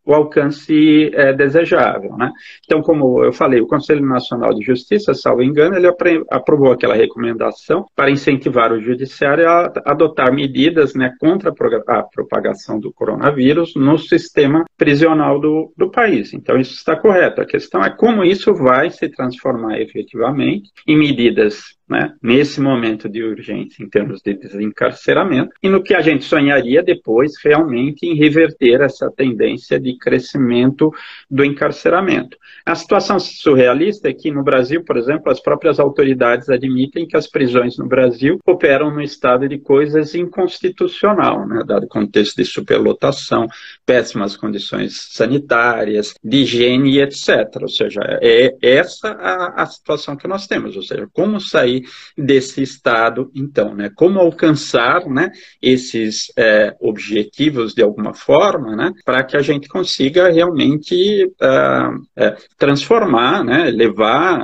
[0.07, 2.17] o alcance é, desejável.
[2.17, 2.33] Né?
[2.65, 5.87] Então, como eu falei, o Conselho Nacional de Justiça, salvo engano, ele
[6.31, 11.53] aprovou aquela recomendação para incentivar o Judiciário a adotar medidas né, contra
[11.89, 16.33] a propagação do coronavírus no sistema prisional do, do país.
[16.33, 17.43] Então, isso está correto.
[17.43, 23.23] A questão é como isso vai se transformar efetivamente em medidas né, nesse momento de
[23.23, 28.81] urgência em termos de desencarceramento, e no que a gente sonharia depois realmente em reverter
[28.81, 30.91] essa tendência de crescimento
[31.31, 32.37] do encarceramento.
[32.65, 37.27] A situação surrealista é que no Brasil, por exemplo, as próprias autoridades admitem que as
[37.27, 43.47] prisões no Brasil operam no estado de coisas inconstitucional, né, dado o contexto de superlotação,
[43.85, 47.29] péssimas condições sanitárias, de higiene, etc.
[47.61, 51.74] Ou seja, é essa a, a situação que nós temos, ou seja, como sair
[52.17, 59.25] desse estado, então, né, como alcançar, né, esses é, objetivos de alguma forma, né, para
[59.25, 64.41] que a gente consiga realmente uh, uh, transformar, né, levar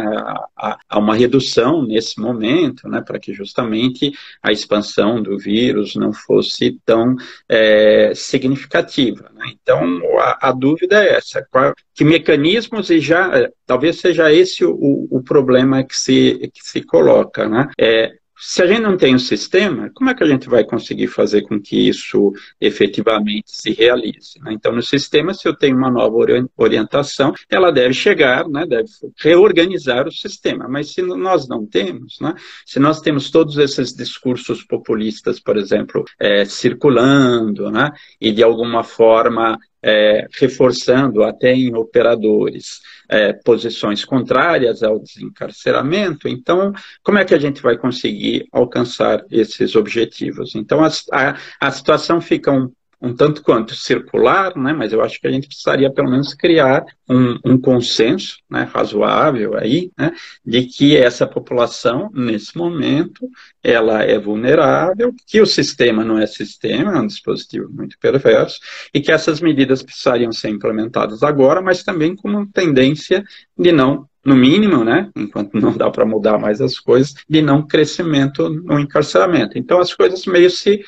[0.57, 4.13] a, a, uma redução nesse momento, né, para que justamente
[4.43, 7.17] a expansão do vírus não fosse tão
[7.49, 9.31] é, significativa.
[9.35, 9.53] Né?
[9.61, 14.65] Então, a, a, dúvida é essa: qual, que mecanismos e já é, talvez seja esse
[14.65, 17.69] o, o problema que se, que se coloca, né?
[17.79, 21.09] É, se a gente não tem um sistema, como é que a gente vai conseguir
[21.09, 24.41] fazer com que isso efetivamente se realize?
[24.41, 24.55] Né?
[24.55, 26.17] Então, no sistema, se eu tenho uma nova
[26.57, 28.89] orientação, ela deve chegar, né, deve
[29.19, 30.67] reorganizar o sistema.
[30.67, 32.35] Mas se nós não temos, né,
[32.65, 38.83] se nós temos todos esses discursos populistas, por exemplo, é, circulando, né, e de alguma
[38.83, 46.29] forma é, reforçando até em operadores é, posições contrárias ao desencarceramento.
[46.29, 46.73] Então,
[47.03, 50.55] como é que a gente vai conseguir alcançar esses objetivos?
[50.55, 52.71] Então, a, a, a situação fica um
[53.01, 56.85] um tanto quanto circular, né, mas eu acho que a gente precisaria pelo menos criar
[57.09, 60.13] um, um consenso né, razoável aí, né,
[60.45, 63.27] de que essa população, nesse momento,
[63.63, 68.61] ela é vulnerável, que o sistema não é sistema, é um dispositivo muito perverso,
[68.93, 73.25] e que essas medidas precisariam ser implementadas agora, mas também com uma tendência
[73.57, 77.67] de não no mínimo, né, enquanto não dá para mudar mais as coisas, de não
[77.67, 79.59] crescimento no encarceramento.
[79.59, 80.83] Então as coisas meio se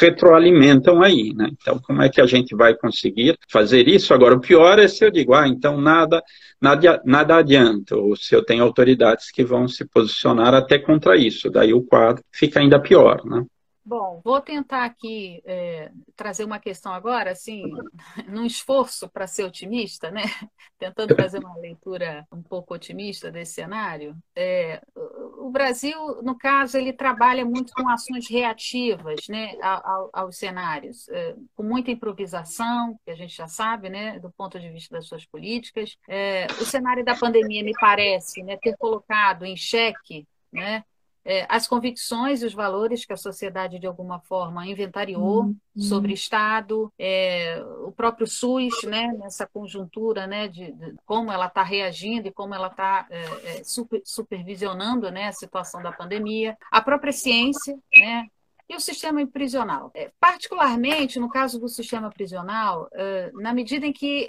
[0.00, 1.48] retroalimentam aí, né?
[1.52, 4.12] Então como é que a gente vai conseguir fazer isso?
[4.12, 6.22] Agora o pior é se eu digo, ah, então nada,
[6.60, 11.50] nada, nada adianta, ou se eu tenho autoridades que vão se posicionar até contra isso,
[11.50, 13.44] daí o quadro fica ainda pior, né?
[13.84, 17.62] Bom, vou tentar aqui é, trazer uma questão agora, assim,
[18.28, 20.22] num esforço para ser otimista, né?
[20.78, 24.16] Tentando fazer uma leitura um pouco otimista desse cenário.
[24.36, 31.08] É, o Brasil, no caso, ele trabalha muito com ações reativas, né, ao, aos cenários,
[31.08, 35.06] é, com muita improvisação, que a gente já sabe, né, do ponto de vista das
[35.06, 35.96] suas políticas.
[36.08, 40.84] É, o cenário da pandemia me parece, né, ter colocado em xeque, né,
[41.24, 45.56] é, as convicções e os valores que a sociedade, de alguma forma, inventariou uhum.
[45.76, 51.62] sobre Estado, é, o próprio SUS, né, nessa conjuntura né, de, de como ela está
[51.62, 56.80] reagindo e como ela está é, é, super, supervisionando né, a situação da pandemia, a
[56.80, 58.26] própria ciência, né,
[58.72, 59.90] e o sistema prisional?
[59.94, 62.88] É, particularmente no caso do sistema prisional,
[63.34, 64.28] na medida em que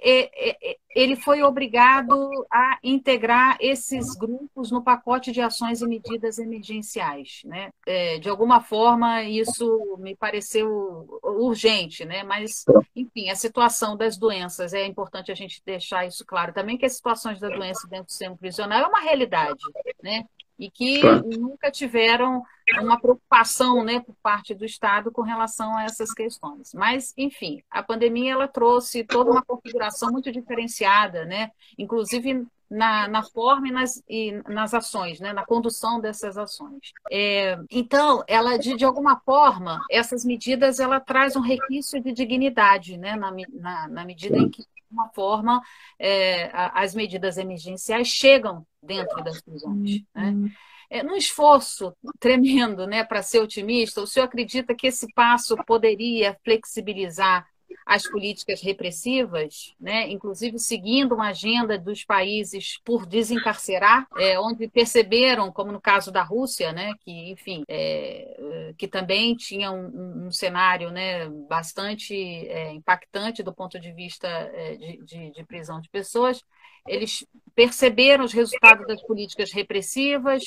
[0.96, 7.42] ele foi obrigado a integrar esses grupos no pacote de ações e medidas emergenciais.
[7.46, 7.72] Né?
[7.86, 12.24] É, de alguma forma, isso me pareceu urgente, né?
[12.24, 12.64] mas,
[12.96, 16.94] enfim, a situação das doenças, é importante a gente deixar isso claro também, que as
[16.94, 19.64] situações da doença dentro do sistema prisional é uma realidade.
[20.02, 20.26] Né?
[20.58, 21.30] E que claro.
[21.38, 22.44] nunca tiveram
[22.80, 26.74] uma preocupação né, por parte do Estado com relação a essas questões.
[26.74, 33.22] Mas, enfim, a pandemia ela trouxe toda uma configuração muito diferenciada, né, inclusive na, na
[33.22, 36.92] forma e nas, e nas ações, né, na condução dessas ações.
[37.12, 42.98] É, então, ela de, de alguma forma, essas medidas ela traz um requisito de dignidade,
[42.98, 44.64] né, na, na, na medida em que
[44.94, 45.62] uma forma,
[46.00, 50.02] é, as medidas emergenciais chegam dentro das prisões.
[50.14, 50.30] Né?
[50.30, 50.52] Uhum.
[50.90, 56.38] É, num esforço tremendo né, para ser otimista, o senhor acredita que esse passo poderia
[56.44, 57.48] flexibilizar
[57.86, 65.52] as políticas repressivas, né, inclusive seguindo uma agenda dos países por desencarcerar, é, onde perceberam,
[65.52, 70.92] como no caso da Rússia, né, que, enfim, é, que também tinha um, um cenário
[70.92, 76.44] né, bastante é, impactante do ponto de vista é, de, de, de prisão de pessoas,
[76.88, 77.26] eles
[77.56, 80.44] perceberam os resultados das políticas repressivas,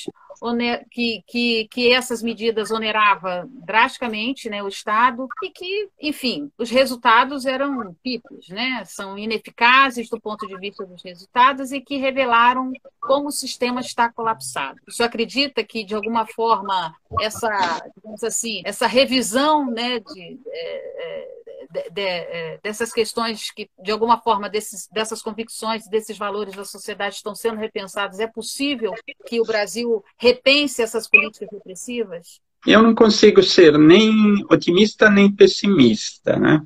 [0.91, 7.45] que, que, que essas medidas oneravam drasticamente né, o Estado e que, enfim, os resultados
[7.45, 8.83] eram pipos, né?
[8.85, 14.11] são ineficazes do ponto de vista dos resultados e que revelaram como o sistema está
[14.11, 14.79] colapsado.
[14.89, 17.81] Senhor acredita que, de alguma forma, essa,
[18.23, 24.19] assim, essa revisão né, de, é, é de, de, é, dessas questões que, de alguma
[24.21, 28.93] forma, desses, dessas convicções, desses valores da sociedade estão sendo repensados, é possível
[29.25, 32.39] que o Brasil repense essas políticas repressivas?
[32.65, 36.61] Eu não consigo ser nem otimista nem pessimista, né?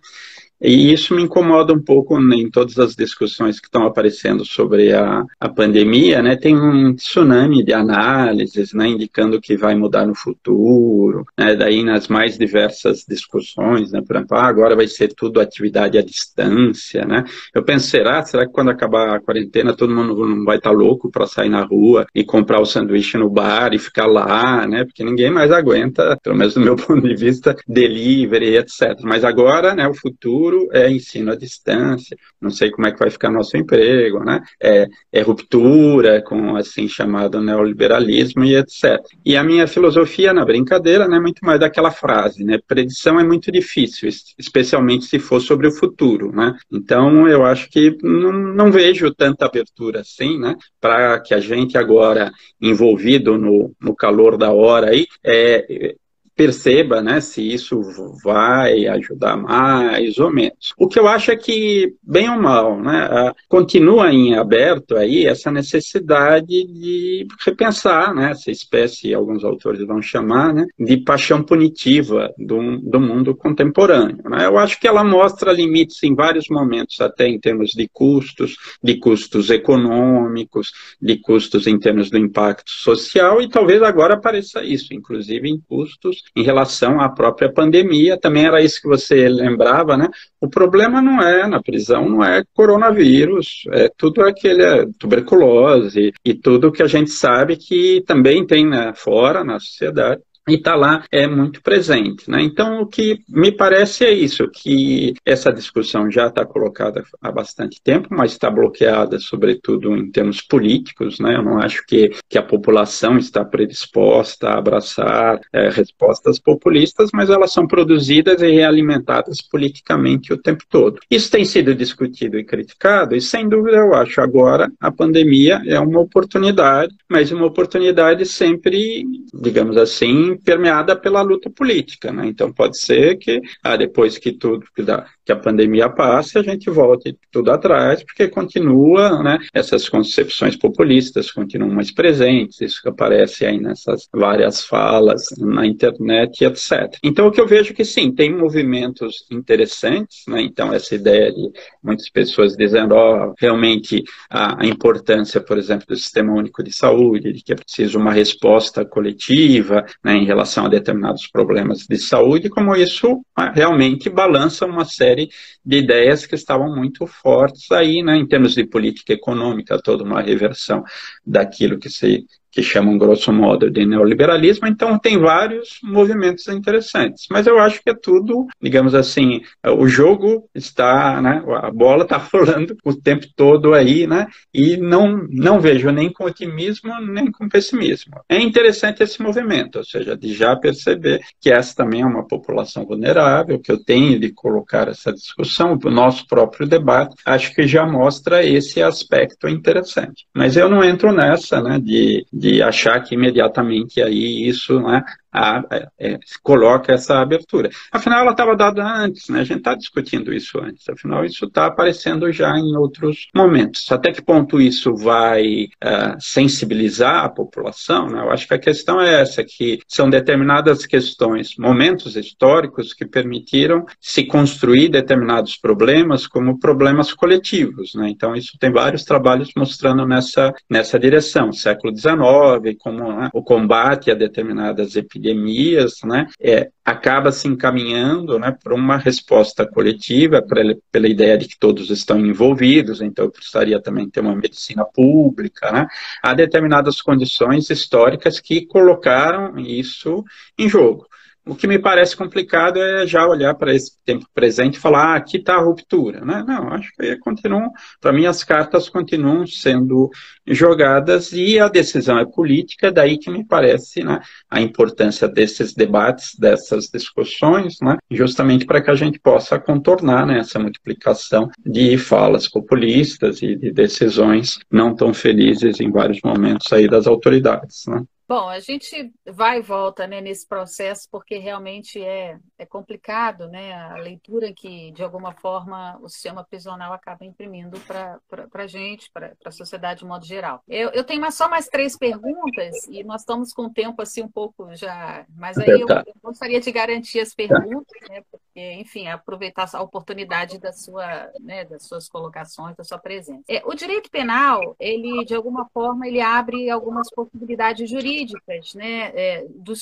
[0.62, 5.24] E isso me incomoda um pouco em todas as discussões que estão aparecendo sobre a,
[5.40, 6.36] a pandemia, né?
[6.36, 8.88] Tem um tsunami de análises, né?
[8.88, 11.56] Indicando que vai mudar no futuro, né?
[11.56, 14.02] Daí nas mais diversas discussões, né?
[14.06, 17.24] Por exemplo, ah, agora vai ser tudo atividade à distância, né?
[17.56, 18.24] Eu penso, será?
[18.24, 21.50] Será que quando acabar a quarentena todo mundo não vai estar tá louco para sair
[21.50, 24.86] na rua e comprar o sanduíche no bar e ficar lá, né?
[24.86, 29.00] Porque ninguém mais aguenta, pelo menos do meu ponto de vista, delivery, etc.
[29.02, 29.88] Mas agora, né?
[29.88, 33.56] O futuro futuro é ensino à distância, não sei como é que vai ficar nosso
[33.56, 34.42] emprego, né?
[34.62, 39.00] É, é ruptura com assim chamado neoliberalismo e etc.
[39.26, 42.60] E a minha filosofia na brincadeira, né, é muito mais daquela frase, né?
[42.68, 46.54] Predição é muito difícil, especialmente se for sobre o futuro, né?
[46.72, 50.56] Então eu acho que não, não vejo tanta abertura assim, né?
[50.80, 52.32] Para que a gente agora
[52.62, 55.96] envolvido no, no calor da hora aí é,
[56.42, 57.80] perceba né, se isso
[58.24, 60.74] vai ajudar mais ou menos.
[60.76, 65.52] O que eu acho é que, bem ou mal, né, continua em aberto aí essa
[65.52, 72.80] necessidade de repensar né, essa espécie, alguns autores vão chamar, né, de paixão punitiva do,
[72.80, 74.18] do mundo contemporâneo.
[74.28, 74.48] Né?
[74.48, 78.96] Eu acho que ela mostra limites em vários momentos, até em termos de custos, de
[78.96, 85.48] custos econômicos, de custos em termos do impacto social, e talvez agora apareça isso, inclusive
[85.48, 90.08] em custos em relação à própria pandemia, também era isso que você lembrava, né?
[90.40, 96.34] O problema não é na prisão, não é coronavírus, é tudo aquele é tuberculose e
[96.34, 100.22] tudo que a gente sabe que também tem né, fora na sociedade
[100.52, 102.30] e está lá é muito presente.
[102.30, 102.42] Né?
[102.44, 107.82] Então, o que me parece é isso, que essa discussão já está colocada há bastante
[107.82, 111.20] tempo, mas está bloqueada, sobretudo, em termos políticos.
[111.20, 111.36] Né?
[111.36, 117.30] Eu não acho que, que a população está predisposta a abraçar é, respostas populistas, mas
[117.30, 121.00] elas são produzidas e realimentadas politicamente o tempo todo.
[121.10, 125.80] Isso tem sido discutido e criticado, e sem dúvida eu acho agora a pandemia é
[125.80, 132.12] uma oportunidade, mas uma oportunidade sempre, digamos assim, permeada pela luta política.
[132.12, 132.28] Né?
[132.28, 136.44] Então, pode ser que ah, depois que tudo que, dá, que a pandemia passe, a
[136.44, 142.90] gente volte tudo atrás, porque continua, né, essas concepções populistas continuam mais presentes, isso que
[142.90, 146.98] aparece aí nessas várias falas na internet, etc.
[147.04, 150.42] Então, o que eu vejo que sim, tem movimentos interessantes, né?
[150.42, 151.52] então essa ideia de
[151.84, 157.34] muitas pessoas dizendo, oh, realmente a, a importância, por exemplo, do Sistema Único de Saúde,
[157.34, 162.50] de que é preciso uma resposta coletiva, né, em relação a determinados problemas de saúde,
[162.50, 165.30] como isso ah, realmente balança uma série
[165.66, 170.22] de ideias que estavam muito fortes aí, né, em termos de política econômica, toda uma
[170.22, 170.84] reversão
[171.26, 177.26] daquilo que se que chamam grosso modo de neoliberalismo, então tem vários movimentos interessantes.
[177.30, 182.18] Mas eu acho que é tudo, digamos assim, o jogo está, né, a bola está
[182.32, 187.48] rolando o tempo todo aí, né, e não, não vejo nem com otimismo nem com
[187.48, 188.14] pessimismo.
[188.28, 192.86] É interessante esse movimento, ou seja, de já perceber que essa também é uma população
[192.86, 197.86] vulnerável, que eu tenho de colocar essa discussão, o nosso próprio debate, acho que já
[197.86, 200.26] mostra esse aspecto interessante.
[200.36, 205.64] Mas eu não entro nessa, né, de de achar que imediatamente aí isso né, a,
[206.00, 207.70] é, coloca essa abertura.
[207.92, 209.42] Afinal, ela estava dada antes, né?
[209.42, 213.92] a gente está discutindo isso antes, afinal, isso está aparecendo já em outros momentos.
[213.92, 218.08] Até que ponto isso vai uh, sensibilizar a população?
[218.08, 218.22] Né?
[218.22, 223.86] Eu acho que a questão é essa, que são determinadas questões, momentos históricos que permitiram
[224.00, 227.94] se construir determinados problemas como problemas coletivos.
[227.96, 228.10] Né?
[228.10, 231.52] Então, isso tem vários trabalhos mostrando nessa, nessa direção.
[231.52, 238.40] Século XIX, como né, o combate a determinadas epidemias, epidemias, né, é, acaba se encaminhando
[238.40, 240.62] né, para uma resposta coletiva, pra,
[240.92, 245.72] pela ideia de que todos estão envolvidos, então eu precisaria também ter uma medicina pública.
[245.72, 245.88] Né,
[246.24, 250.24] há determinadas condições históricas que colocaram isso
[250.58, 251.08] em jogo.
[251.46, 255.16] O que me parece complicado é já olhar para esse tempo presente e falar, ah,
[255.16, 256.24] aqui está a ruptura.
[256.24, 256.44] Né?
[256.48, 260.10] Não, acho que continuam, para mim as cartas continuam sendo
[260.46, 264.20] jogadas e a decisão é política, daí que me parece né,
[264.50, 270.40] a importância desses debates, dessas discussões, né, justamente para que a gente possa contornar né,
[270.40, 276.88] essa multiplicação de falas populistas e de decisões não tão felizes em vários momentos aí
[276.88, 277.86] das autoridades.
[277.88, 278.04] Né?
[278.28, 283.74] Bom, a gente vai e volta né, nesse processo porque realmente é, é complicado né,
[283.74, 288.20] a leitura que, de alguma forma, o sistema prisional acaba imprimindo para
[288.54, 290.64] a gente, para a sociedade de modo geral.
[290.68, 294.32] Eu, eu tenho só mais três perguntas e nós estamos com o tempo assim um
[294.32, 295.26] pouco já.
[295.36, 298.24] Mas aí eu, eu gostaria de garantir as perguntas, né,
[298.56, 303.44] enfim, aproveitar a oportunidade da sua, né, das suas colocações, da sua presença.
[303.48, 309.46] É, o direito penal, ele, de alguma forma, ele abre algumas possibilidades jurídicas né, é,
[309.50, 309.74] do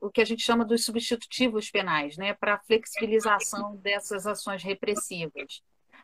[0.00, 5.62] o que a gente chama dos substitutivos penais, né, para flexibilização dessas ações repressivas,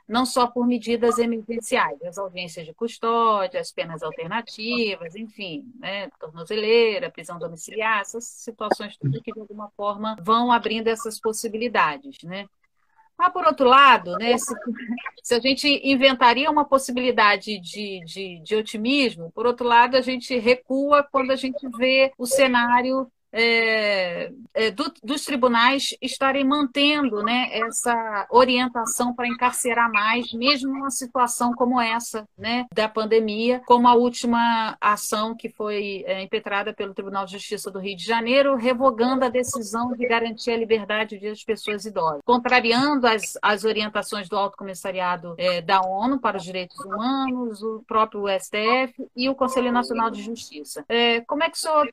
[0.08, 7.10] não só por medidas emergenciais, as audiências de custódia, as penas alternativas, enfim, né, tornozeleira,
[7.10, 12.46] prisão domiciliar, essas situações tudo que de alguma forma vão abrindo essas possibilidades, né.
[13.18, 14.54] Mas, por outro lado, né, se,
[15.24, 20.38] se, a gente inventaria uma possibilidade de, de, de otimismo, por outro lado, a gente
[20.38, 27.48] recua quando a gente vê o cenário é, é, do, dos tribunais estarem mantendo né,
[27.52, 33.94] essa orientação para encarcerar mais, mesmo numa situação como essa né, da pandemia, como a
[33.94, 39.24] última ação que foi é, impetrada pelo Tribunal de Justiça do Rio de Janeiro, revogando
[39.24, 44.56] a decisão de garantir a liberdade das pessoas idosas, contrariando as, as orientações do Alto
[44.56, 50.10] Comissariado é, da ONU para os Direitos Humanos, o próprio STF e o Conselho Nacional
[50.10, 50.84] de Justiça.
[50.88, 51.88] É, como é que o senhor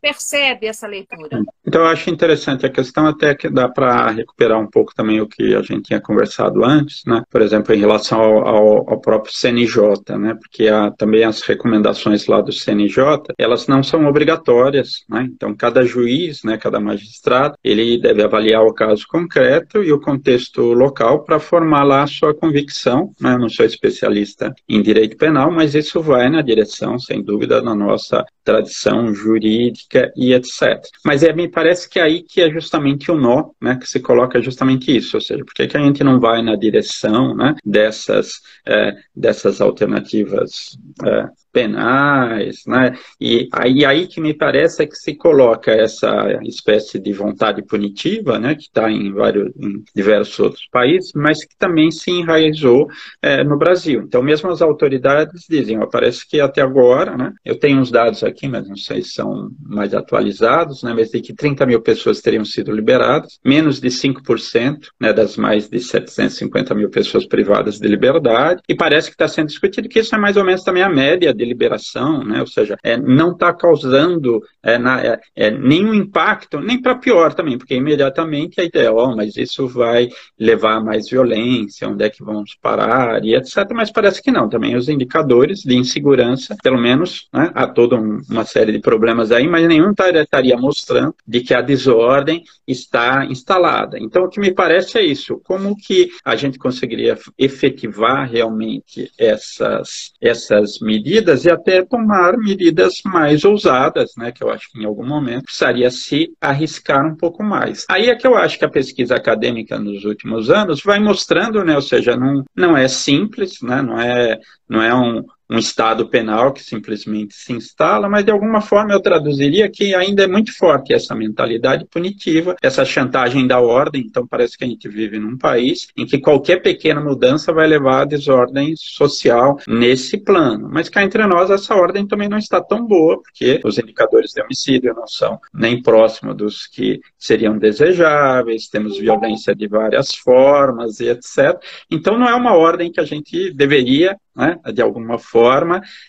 [0.00, 1.42] percebe essa leitura?
[1.66, 5.26] Então, eu acho interessante a questão, até que dá para recuperar um pouco também o
[5.26, 7.22] que a gente tinha conversado antes, né?
[7.30, 10.34] Por exemplo, em relação ao, ao, ao próprio CNJ, né?
[10.34, 15.28] Porque há, também as recomendações lá do CNJ, elas não são obrigatórias, né?
[15.34, 20.60] Então, cada juiz, né, cada magistrado, ele deve avaliar o caso concreto e o contexto
[20.72, 23.34] local para formar lá a sua convicção, né?
[23.34, 27.74] Eu não sou especialista em direito penal, mas isso vai na direção, sem dúvida, da
[27.74, 30.63] nossa tradição jurídica e etc.
[31.04, 34.00] Mas é, me parece que é aí que é justamente o nó, né, que se
[34.00, 37.54] coloca justamente isso, ou seja, por que, que a gente não vai na direção né,
[37.64, 42.98] dessas, é, dessas alternativas é, penais, né?
[43.20, 48.40] E aí, aí que me parece é que se coloca essa espécie de vontade punitiva,
[48.40, 48.56] né?
[48.56, 52.88] Que está em vários, em diversos outros países, mas que também se enraizou
[53.22, 54.02] é, no Brasil.
[54.04, 57.32] Então, mesmo as autoridades dizem, ó, parece que até agora, né?
[57.44, 60.92] Eu tenho uns dados aqui, mas não sei se são mais atualizados, né?
[60.92, 65.12] Mas de que 30 mil pessoas teriam sido liberadas, menos de 5%, né?
[65.12, 69.88] Das mais de 750 mil pessoas privadas de liberdade, e parece que está sendo discutido
[69.88, 72.40] que isso é mais ou menos também a média de deliberação, né?
[72.40, 77.34] ou seja, é, não está causando é, na, é, é, nenhum impacto, nem para pior
[77.34, 82.10] também, porque imediatamente a ideia, oh, mas isso vai levar a mais violência, onde é
[82.10, 83.70] que vamos parar e etc.
[83.74, 88.20] Mas parece que não, também os indicadores de insegurança, pelo menos né, há toda um,
[88.28, 93.98] uma série de problemas aí, mas nenhum estaria mostrando de que a desordem está instalada.
[93.98, 100.12] Então, o que me parece é isso, como que a gente conseguiria efetivar realmente essas,
[100.20, 104.84] essas medidas medidas e até tomar medidas mais ousadas, né, que eu acho que em
[104.84, 107.84] algum momento precisaria se arriscar um pouco mais.
[107.90, 111.74] Aí é que eu acho que a pesquisa acadêmica nos últimos anos vai mostrando, né,
[111.74, 116.52] ou seja, não, não é simples, né, não é, não é um, um Estado penal
[116.52, 120.92] que simplesmente se instala, mas de alguma forma eu traduziria que ainda é muito forte
[120.92, 124.04] essa mentalidade punitiva, essa chantagem da ordem.
[124.06, 128.02] Então parece que a gente vive num país em que qualquer pequena mudança vai levar
[128.02, 130.68] a desordem social nesse plano.
[130.70, 134.42] Mas cá entre nós, essa ordem também não está tão boa, porque os indicadores de
[134.42, 141.08] homicídio não são nem próximos dos que seriam desejáveis, temos violência de várias formas e
[141.08, 141.60] etc.
[141.90, 145.33] Então não é uma ordem que a gente deveria né, de alguma forma,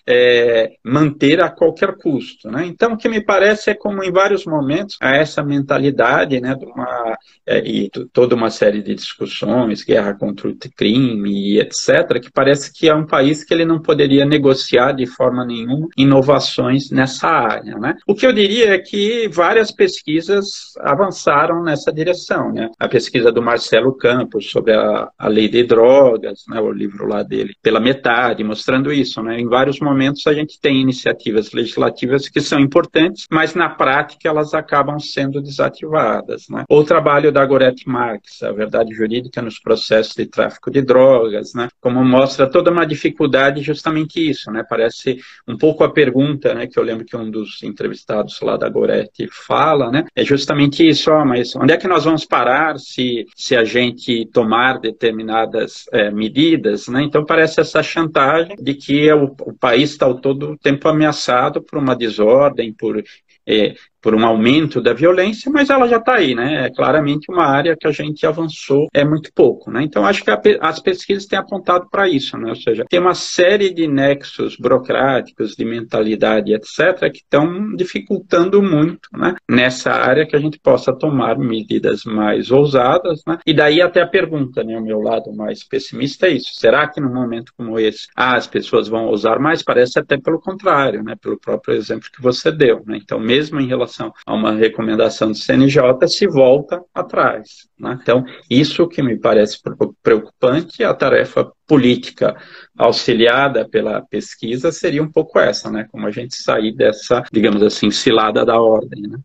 [0.06, 2.50] é, manter a qualquer custo.
[2.50, 2.66] Né?
[2.66, 6.66] Então, o que me parece é como em vários momentos há essa mentalidade né, de
[6.66, 12.32] uma, é, e toda uma série de discussões, guerra contra o crime e etc., que
[12.32, 17.28] parece que é um país que ele não poderia negociar de forma nenhuma inovações nessa
[17.28, 17.78] área.
[17.78, 17.96] Né?
[18.08, 22.52] O que eu diria é que várias pesquisas avançaram nessa direção.
[22.52, 22.70] Né?
[22.80, 27.24] A pesquisa do Marcelo Campos sobre a, a lei de drogas, né, o livro lá
[27.24, 29.15] dele, pela metade mostrando isso.
[29.22, 29.40] Né?
[29.40, 34.54] Em vários momentos a gente tem iniciativas legislativas que são importantes, mas na prática elas
[34.54, 36.48] acabam sendo desativadas.
[36.50, 36.64] Né?
[36.70, 41.68] O trabalho da Gorete Marx, a verdade jurídica nos processos de tráfico de drogas, né?
[41.82, 44.52] como mostra toda uma dificuldade justamente isso.
[44.52, 44.64] Né?
[44.68, 48.70] Parece um pouco a pergunta né, que eu lembro que um dos entrevistados lá da
[48.70, 50.06] Gorete fala, né?
[50.16, 54.28] é justamente isso, ó, mas onde é que nós vamos parar se, se a gente
[54.32, 56.88] tomar determinadas é, medidas?
[56.88, 57.04] Né?
[57.04, 61.78] Então parece essa chantagem de que o, o país está todo o tempo ameaçado por
[61.78, 63.04] uma desordem, por
[63.46, 63.76] é,
[64.06, 66.68] por um aumento da violência, mas ela já está aí, né?
[66.68, 69.82] É claramente uma área que a gente avançou é muito pouco, né?
[69.82, 72.50] Então acho que a, as pesquisas têm apontado para isso, né?
[72.50, 79.10] Ou seja, tem uma série de nexos burocráticos, de mentalidade, etc., que estão dificultando muito,
[79.12, 79.34] né?
[79.50, 83.40] Nessa área que a gente possa tomar medidas mais ousadas, né?
[83.44, 84.78] E daí até a pergunta, né?
[84.78, 86.52] O meu lado mais pessimista é isso.
[86.54, 89.64] Será que num momento como esse, ah, as pessoas vão usar mais?
[89.64, 91.16] Parece até pelo contrário, né?
[91.20, 93.00] Pelo próprio exemplo que você deu, né?
[93.02, 97.68] Então mesmo em relação relação a uma recomendação do CNJ, se volta atrás.
[97.80, 97.98] Né?
[98.02, 99.60] Então, isso que me parece
[100.04, 102.36] preocupante, a tarefa política
[102.78, 105.88] auxiliada pela pesquisa seria um pouco essa, né?
[105.92, 109.02] como a gente sair dessa, digamos assim, cilada da ordem.
[109.04, 109.18] Né?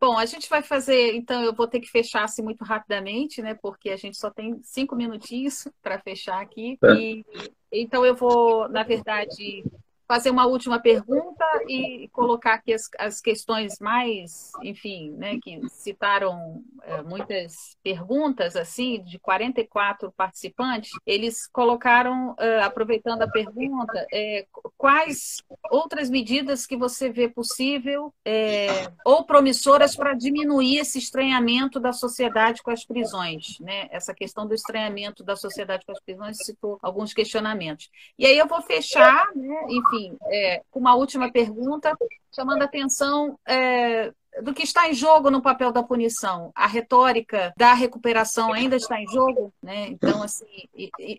[0.00, 3.54] Bom, a gente vai fazer, então eu vou ter que fechar assim muito rapidamente, né?
[3.60, 6.78] Porque a gente só tem cinco minutinhos para fechar aqui.
[6.84, 6.92] É.
[6.94, 7.24] E,
[7.72, 9.64] então eu vou, na verdade,
[10.08, 16.64] fazer uma última pergunta e colocar aqui as, as questões mais, enfim, né, que citaram
[16.82, 24.46] é, muitas perguntas, assim, de 44 participantes, eles colocaram, é, aproveitando a pergunta, é,
[24.78, 31.92] quais outras medidas que você vê possível é, ou promissoras para diminuir esse estranhamento da
[31.92, 33.88] sociedade com as prisões, né?
[33.90, 37.90] Essa questão do estranhamento da sociedade com as prisões citou alguns questionamentos.
[38.18, 41.96] E aí eu vou fechar, né, enfim, enfim, é, uma última pergunta,
[42.34, 46.52] chamando a atenção é, do que está em jogo no papel da punição.
[46.54, 49.88] A retórica da recuperação ainda está em jogo, né?
[49.88, 50.46] Então, assim,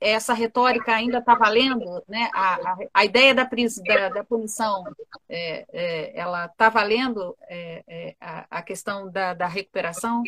[0.02, 2.30] essa retórica ainda está valendo, né?
[2.34, 4.84] A, a, a ideia da, da, da punição,
[5.28, 10.24] é, é, ela está valendo é, é, a, a, questão da, da recuperação?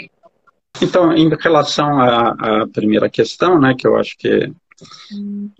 [0.81, 4.51] Então, em relação à, à, primeira questão, né, que eu acho que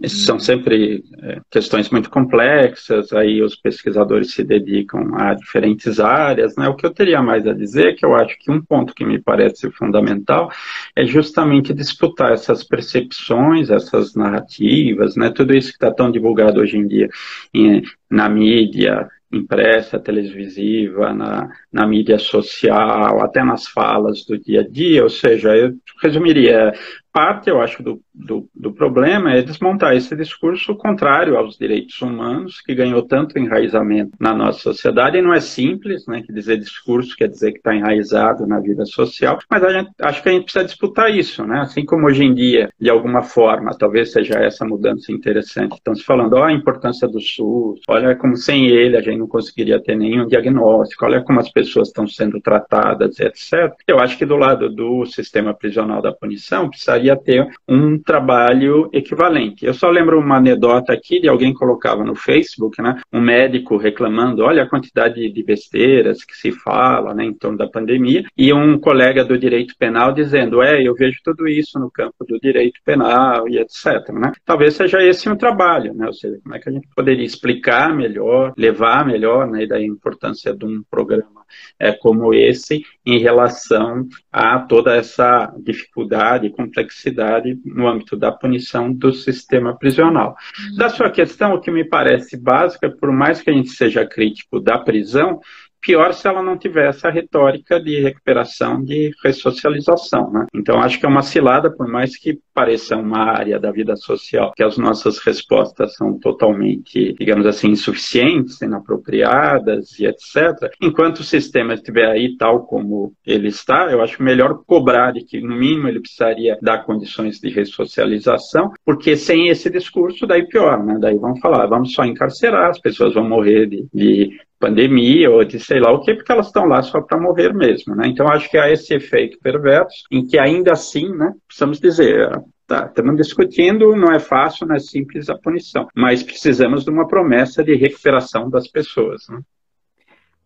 [0.08, 6.56] são sempre é, questões muito complexas, aí os pesquisadores se dedicam a diferentes áreas.
[6.56, 6.68] Né?
[6.68, 9.20] O que eu teria mais a dizer, que eu acho que um ponto que me
[9.20, 10.52] parece fundamental,
[10.96, 15.30] é justamente disputar essas percepções, essas narrativas, né?
[15.30, 17.10] tudo isso que está tão divulgado hoje em dia
[17.54, 24.68] em, na mídia, impressa, televisiva, na, na mídia social, até nas falas do dia a
[24.68, 26.74] dia, ou seja, eu resumiria,
[27.12, 32.62] parte, eu acho, do, do, do, problema é desmontar esse discurso contrário aos direitos humanos,
[32.62, 37.16] que ganhou tanto enraizamento na nossa sociedade, e não é simples, né, que dizer discurso
[37.16, 40.44] quer dizer que está enraizado na vida social, mas a gente, acho que a gente
[40.44, 44.66] precisa disputar isso, né, assim como hoje em dia, de alguma forma, talvez seja essa
[44.66, 49.02] mudança interessante, estão se falando, ó, a importância do SUS, olha como sem ele a
[49.02, 53.74] gente não conseguiria ter nenhum diagnóstico, olha como as pessoas estão sendo tratadas, etc.
[53.88, 56.70] Eu acho que do lado do sistema prisional da punição,
[57.02, 59.66] precisaria ter um trabalho equivalente.
[59.66, 64.44] Eu só lembro uma anedota aqui de alguém colocava no Facebook, né, um médico reclamando,
[64.44, 68.80] olha a quantidade de besteiras que se fala, né, em torno da pandemia, e um
[68.80, 73.50] colega do direito penal dizendo, é, eu vejo tudo isso no campo do direito penal
[73.50, 74.10] e etc.
[74.14, 74.32] Né?
[74.46, 77.96] Talvez seja esse um trabalho, né, ou seja, como é que a gente poderia explicar
[77.96, 81.42] melhor, levar melhor, né, da importância de um programa
[81.80, 86.52] é, como esse em relação a toda essa dificuldade e
[86.92, 90.36] complexidade no âmbito da punição do sistema prisional.
[90.78, 94.60] Da sua questão, o que me parece básica, por mais que a gente seja crítico
[94.60, 95.40] da prisão,
[95.82, 100.32] pior se ela não tiver essa retórica de recuperação, de ressocialização.
[100.32, 100.46] Né?
[100.54, 104.52] Então, acho que é uma cilada, por mais que pareça uma área da vida social
[104.56, 110.72] que as nossas respostas são totalmente, digamos assim, insuficientes, inapropriadas e etc.
[110.82, 115.42] Enquanto o sistema estiver aí tal como ele está, eu acho melhor cobrar de que,
[115.42, 120.98] no mínimo, ele precisaria dar condições de ressocialização, porque sem esse discurso, daí pior, né?
[121.00, 124.30] Daí vão falar, vamos só encarcerar, as pessoas vão morrer de, de
[124.62, 127.96] pandemia ou de sei lá o que, porque elas estão lá só para morrer mesmo,
[127.96, 128.08] né?
[128.08, 132.30] Então acho que há esse efeito perverso em que ainda assim, né, precisamos dizer,
[132.68, 137.08] tá, estamos discutindo, não é fácil, não é simples a punição, mas precisamos de uma
[137.08, 139.40] promessa de recuperação das pessoas, né?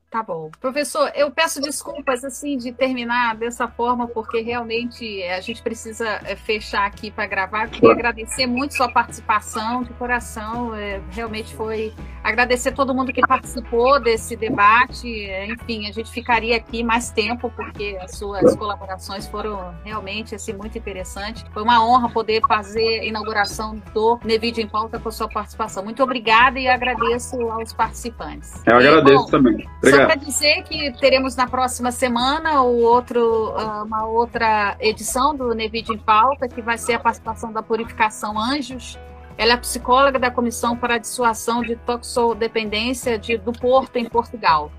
[0.10, 0.50] Tá bom.
[0.62, 6.36] Professor, eu peço desculpas assim de terminar dessa forma, porque realmente a gente precisa é,
[6.38, 7.68] fechar aqui para gravar.
[7.68, 10.74] Queria agradecer muito sua participação de coração.
[10.74, 11.94] É, realmente foi
[12.24, 15.26] agradecer todo mundo que participou desse debate.
[15.26, 20.54] É, enfim, a gente ficaria aqui mais tempo, porque as suas colaborações foram realmente assim,
[20.54, 21.44] muito interessantes.
[21.54, 25.84] Foi uma honra poder fazer a inauguração do Nevid em Pauta com sua participação.
[25.84, 28.64] Muito obrigada e agradeço aos participantes.
[28.66, 29.70] Eu agradeço bom, também.
[29.80, 35.54] Obrigado para dizer que teremos na próxima semana o outro, ah, uma outra edição do
[35.54, 38.98] Nevid em Pauta, que vai ser a participação da Purificação Anjos.
[39.38, 44.72] Ela é psicóloga da Comissão para a Dissuasão de Toxodependência de, do Porto, em Portugal.